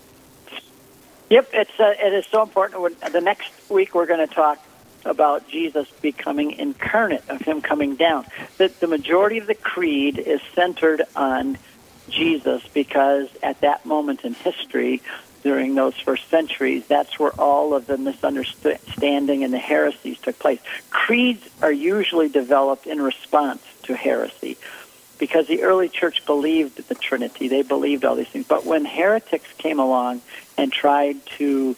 Yep, 1.31 1.51
it's 1.53 1.79
uh, 1.79 1.95
it 2.01 2.13
is 2.13 2.27
so 2.27 2.43
important. 2.43 3.01
The 3.13 3.21
next 3.21 3.53
week 3.71 3.95
we're 3.95 4.07
going 4.07 4.27
to 4.27 4.35
talk 4.35 4.59
about 5.05 5.47
Jesus 5.47 5.89
becoming 6.03 6.51
incarnate, 6.51 7.23
of 7.29 7.43
Him 7.43 7.61
coming 7.61 7.95
down. 7.95 8.27
The, 8.57 8.73
the 8.81 8.89
majority 8.89 9.39
of 9.39 9.47
the 9.47 9.55
creed 9.55 10.19
is 10.19 10.41
centered 10.57 11.03
on 11.15 11.59
Jesus 12.09 12.63
because 12.75 13.29
at 13.43 13.61
that 13.61 13.87
moment 13.87 14.25
in 14.25 14.35
history, 14.35 15.03
during 15.43 15.75
those 15.75 15.95
first 15.95 16.29
centuries, 16.29 16.87
that's 16.87 17.19
where 17.19 17.33
all 17.41 17.75
of 17.75 17.87
the 17.87 17.97
misunderstanding 17.97 19.45
and 19.45 19.53
the 19.53 19.59
heresies 19.59 20.19
took 20.19 20.39
place. 20.39 20.61
Creeds 20.91 21.49
are 21.63 21.73
usually 21.73 22.29
developed 22.29 22.87
in 22.87 23.01
response 23.01 23.63
to 23.85 23.95
heresy 23.95 24.57
because 25.19 25.47
the 25.47 25.63
early 25.63 25.89
church 25.89 26.25
believed 26.27 26.89
the 26.89 26.95
Trinity. 26.95 27.49
They 27.49 27.63
believed 27.63 28.05
all 28.05 28.17
these 28.17 28.29
things. 28.29 28.47
But 28.47 28.65
when 28.65 28.85
heretics 28.85 29.53
came 29.59 29.79
along 29.79 30.23
and 30.57 30.73
tried 30.73 31.25
to 31.39 31.77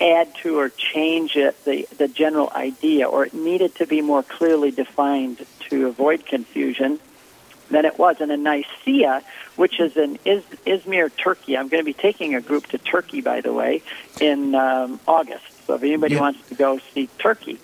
add 0.00 0.34
to 0.36 0.58
or 0.58 0.68
change 0.68 1.36
it, 1.36 1.62
the, 1.64 1.88
the 1.96 2.08
general 2.08 2.50
idea, 2.54 3.06
or 3.08 3.26
it 3.26 3.34
needed 3.34 3.74
to 3.76 3.86
be 3.86 4.00
more 4.00 4.22
clearly 4.22 4.70
defined 4.70 5.44
to 5.68 5.88
avoid 5.88 6.24
confusion, 6.24 7.00
than 7.70 7.84
it 7.84 7.98
was. 7.98 8.20
And 8.20 8.30
in 8.30 8.42
Nicaea, 8.42 9.22
which 9.56 9.80
is 9.80 9.96
in 9.96 10.18
Iz- 10.24 10.44
Izmir, 10.66 11.10
Turkey, 11.16 11.56
I'm 11.56 11.68
going 11.68 11.82
to 11.82 11.86
be 11.86 11.92
taking 11.94 12.34
a 12.34 12.40
group 12.40 12.66
to 12.68 12.78
Turkey, 12.78 13.20
by 13.20 13.40
the 13.40 13.52
way, 13.52 13.82
in 14.20 14.54
um, 14.54 15.00
August. 15.06 15.44
So 15.66 15.74
if 15.74 15.82
anybody 15.82 16.14
yeah. 16.14 16.20
wants 16.20 16.48
to 16.48 16.54
go 16.54 16.78
see 16.94 17.08
Turkey, 17.18 17.58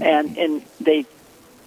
and 0.00 0.36
and 0.36 0.62
they 0.80 1.06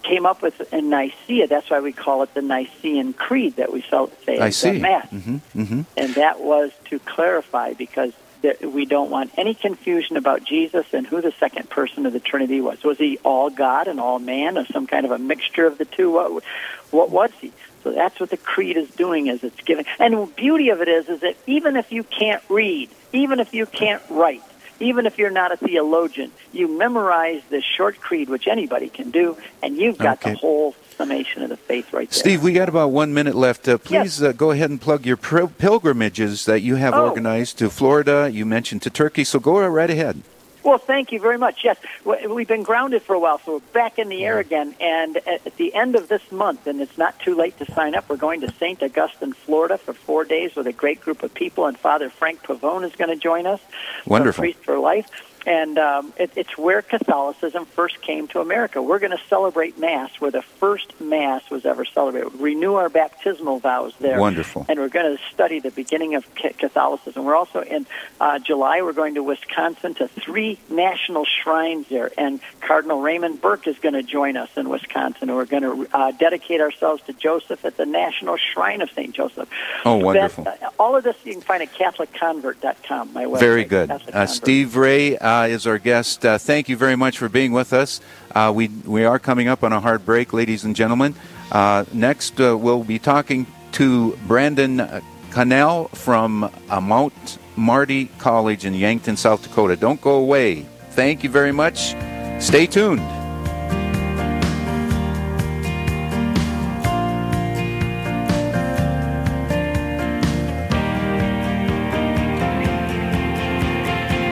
came 0.02 0.26
up 0.26 0.42
with 0.42 0.72
in 0.72 0.90
Nicaea. 0.90 1.46
That's 1.46 1.70
why 1.70 1.80
we 1.80 1.92
call 1.92 2.22
it 2.22 2.34
the 2.34 2.42
Nicene 2.42 3.12
Creed 3.12 3.56
that 3.56 3.72
we 3.72 3.82
say 3.82 4.38
I 4.38 4.50
see. 4.50 4.78
Mass. 4.78 5.06
Mm-hmm, 5.08 5.36
mm-hmm. 5.60 5.80
And 5.96 6.14
that 6.14 6.40
was 6.40 6.72
to 6.86 6.98
clarify 6.98 7.74
because 7.74 8.12
we 8.60 8.84
don't 8.84 9.10
want 9.10 9.32
any 9.36 9.54
confusion 9.54 10.16
about 10.16 10.44
Jesus 10.44 10.86
and 10.92 11.06
who 11.06 11.20
the 11.20 11.32
second 11.38 11.70
person 11.70 12.06
of 12.06 12.12
the 12.12 12.20
Trinity 12.20 12.60
was. 12.60 12.82
Was 12.82 12.98
he 12.98 13.18
all 13.18 13.50
God 13.50 13.86
and 13.86 14.00
all 14.00 14.18
man, 14.18 14.58
or 14.58 14.66
some 14.66 14.86
kind 14.86 15.04
of 15.04 15.12
a 15.12 15.18
mixture 15.18 15.66
of 15.66 15.78
the 15.78 15.84
two? 15.84 16.10
What, 16.10 16.42
what 16.90 17.10
was 17.10 17.30
he? 17.40 17.52
So 17.82 17.92
that's 17.92 18.18
what 18.20 18.30
the 18.30 18.36
creed 18.36 18.76
is 18.76 18.88
doing 18.90 19.26
is 19.26 19.42
it's 19.42 19.60
giving. 19.62 19.84
And 19.98 20.14
the 20.14 20.26
beauty 20.26 20.70
of 20.70 20.80
it 20.80 20.88
is 20.88 21.08
is 21.08 21.20
that 21.20 21.36
even 21.46 21.76
if 21.76 21.92
you 21.92 22.04
can't 22.04 22.42
read, 22.48 22.90
even 23.12 23.40
if 23.40 23.52
you 23.54 23.66
can't 23.66 24.02
write, 24.08 24.42
even 24.80 25.06
if 25.06 25.18
you're 25.18 25.30
not 25.30 25.52
a 25.52 25.56
theologian, 25.56 26.32
you 26.52 26.66
memorize 26.66 27.42
this 27.50 27.64
short 27.64 28.00
creed, 28.00 28.28
which 28.28 28.46
anybody 28.46 28.88
can 28.88 29.10
do, 29.10 29.36
and 29.62 29.76
you've 29.76 29.98
got 29.98 30.18
okay. 30.18 30.32
the 30.32 30.38
whole 30.38 30.74
summation 30.96 31.42
of 31.42 31.48
the 31.48 31.56
faith 31.56 31.92
right 31.92 32.10
there. 32.10 32.18
Steve, 32.18 32.42
we 32.42 32.52
got 32.52 32.68
about 32.68 32.90
one 32.90 33.14
minute 33.14 33.34
left. 33.34 33.68
Uh, 33.68 33.78
please 33.78 34.20
yes. 34.20 34.22
uh, 34.22 34.32
go 34.32 34.50
ahead 34.50 34.70
and 34.70 34.80
plug 34.80 35.06
your 35.06 35.16
pilgrimages 35.16 36.44
that 36.46 36.60
you 36.60 36.76
have 36.76 36.94
oh. 36.94 37.08
organized 37.08 37.58
to 37.58 37.70
Florida. 37.70 38.28
You 38.32 38.44
mentioned 38.44 38.82
to 38.82 38.90
Turkey, 38.90 39.24
so 39.24 39.38
go 39.38 39.64
right 39.66 39.90
ahead. 39.90 40.22
Well, 40.64 40.78
thank 40.78 41.12
you 41.12 41.18
very 41.20 41.38
much. 41.38 41.64
Yes, 41.64 41.76
we've 42.04 42.48
been 42.48 42.62
grounded 42.62 43.02
for 43.02 43.14
a 43.14 43.18
while, 43.18 43.38
so 43.38 43.54
we're 43.54 43.72
back 43.72 43.98
in 43.98 44.08
the 44.08 44.24
air 44.24 44.38
again. 44.38 44.74
And 44.80 45.16
at 45.16 45.56
the 45.56 45.74
end 45.74 45.96
of 45.96 46.08
this 46.08 46.30
month, 46.30 46.66
and 46.66 46.80
it's 46.80 46.96
not 46.96 47.18
too 47.18 47.34
late 47.34 47.58
to 47.58 47.72
sign 47.72 47.94
up, 47.94 48.08
we're 48.08 48.16
going 48.16 48.42
to 48.42 48.52
St. 48.54 48.82
Augustine, 48.82 49.32
Florida 49.32 49.78
for 49.78 49.92
four 49.92 50.24
days 50.24 50.54
with 50.54 50.66
a 50.66 50.72
great 50.72 51.00
group 51.00 51.22
of 51.22 51.34
people, 51.34 51.66
and 51.66 51.76
Father 51.76 52.10
Frank 52.10 52.42
Pavone 52.42 52.84
is 52.84 52.94
going 52.94 53.10
to 53.10 53.16
join 53.16 53.46
us. 53.46 53.60
Wonderful. 54.06 54.42
Priest 54.42 54.60
for 54.60 54.78
Life 54.78 55.31
and 55.46 55.78
um, 55.78 56.12
it, 56.16 56.30
it's 56.36 56.56
where 56.56 56.82
Catholicism 56.82 57.66
first 57.66 58.00
came 58.00 58.28
to 58.28 58.40
America. 58.40 58.80
We're 58.80 58.98
going 58.98 59.16
to 59.16 59.22
celebrate 59.28 59.78
Mass 59.78 60.20
where 60.20 60.30
the 60.30 60.42
first 60.42 61.00
Mass 61.00 61.48
was 61.50 61.66
ever 61.66 61.84
celebrated. 61.84 62.34
Renew 62.34 62.74
our 62.74 62.88
baptismal 62.88 63.58
vows 63.58 63.94
there. 64.00 64.20
Wonderful. 64.20 64.66
And 64.68 64.78
we're 64.78 64.88
going 64.88 65.16
to 65.16 65.22
study 65.32 65.60
the 65.60 65.70
beginning 65.70 66.14
of 66.14 66.32
Catholicism. 66.34 67.24
We're 67.24 67.36
also 67.36 67.62
in 67.62 67.86
uh, 68.20 68.38
July. 68.38 68.82
We're 68.82 68.92
going 68.92 69.14
to 69.14 69.22
Wisconsin 69.22 69.94
to 69.94 70.08
three 70.08 70.58
national 70.68 71.24
shrines 71.24 71.88
there, 71.88 72.10
and 72.16 72.40
Cardinal 72.60 73.00
Raymond 73.00 73.40
Burke 73.40 73.66
is 73.66 73.78
going 73.78 73.94
to 73.94 74.02
join 74.02 74.36
us 74.36 74.50
in 74.56 74.68
Wisconsin. 74.68 75.28
And 75.28 75.36
we're 75.36 75.44
going 75.44 75.62
to 75.62 75.88
uh, 75.96 76.12
dedicate 76.12 76.60
ourselves 76.60 77.02
to 77.04 77.12
Joseph 77.12 77.64
at 77.64 77.76
the 77.76 77.86
National 77.86 78.36
Shrine 78.36 78.80
of 78.80 78.90
Saint 78.90 79.14
Joseph. 79.14 79.48
Oh, 79.84 79.96
wonderful! 79.96 80.44
That, 80.44 80.62
uh, 80.62 80.70
all 80.78 80.96
of 80.96 81.04
this 81.04 81.16
you 81.24 81.32
can 81.32 81.42
find 81.42 81.62
at 81.62 81.72
CatholicConvert.com. 81.72 83.12
My 83.12 83.24
website. 83.24 83.40
Very 83.40 83.64
good. 83.64 83.90
Uh, 83.90 84.26
Steve 84.26 84.76
Ray 84.76 85.18
uh, 85.32 85.46
is 85.46 85.66
our 85.66 85.78
guest. 85.78 86.24
Uh, 86.24 86.38
thank 86.38 86.68
you 86.68 86.76
very 86.76 86.96
much 86.96 87.18
for 87.18 87.28
being 87.28 87.52
with 87.52 87.72
us. 87.72 88.00
Uh, 88.34 88.52
we, 88.54 88.68
we 88.84 89.04
are 89.04 89.18
coming 89.18 89.48
up 89.48 89.64
on 89.64 89.72
a 89.72 89.80
hard 89.80 90.04
break, 90.04 90.32
ladies 90.32 90.64
and 90.64 90.76
gentlemen. 90.76 91.14
Uh, 91.50 91.84
next, 91.92 92.40
uh, 92.40 92.56
we'll 92.56 92.84
be 92.84 92.98
talking 92.98 93.46
to 93.72 94.16
Brandon 94.26 95.02
Cannell 95.30 95.88
from 95.88 96.50
Mount 96.68 97.38
Marty 97.56 98.06
College 98.18 98.64
in 98.66 98.74
Yankton, 98.74 99.16
South 99.16 99.42
Dakota. 99.42 99.76
Don't 99.76 100.00
go 100.00 100.16
away. 100.16 100.66
Thank 100.90 101.24
you 101.24 101.30
very 101.30 101.52
much. 101.52 101.94
Stay 102.38 102.66
tuned. 102.66 103.21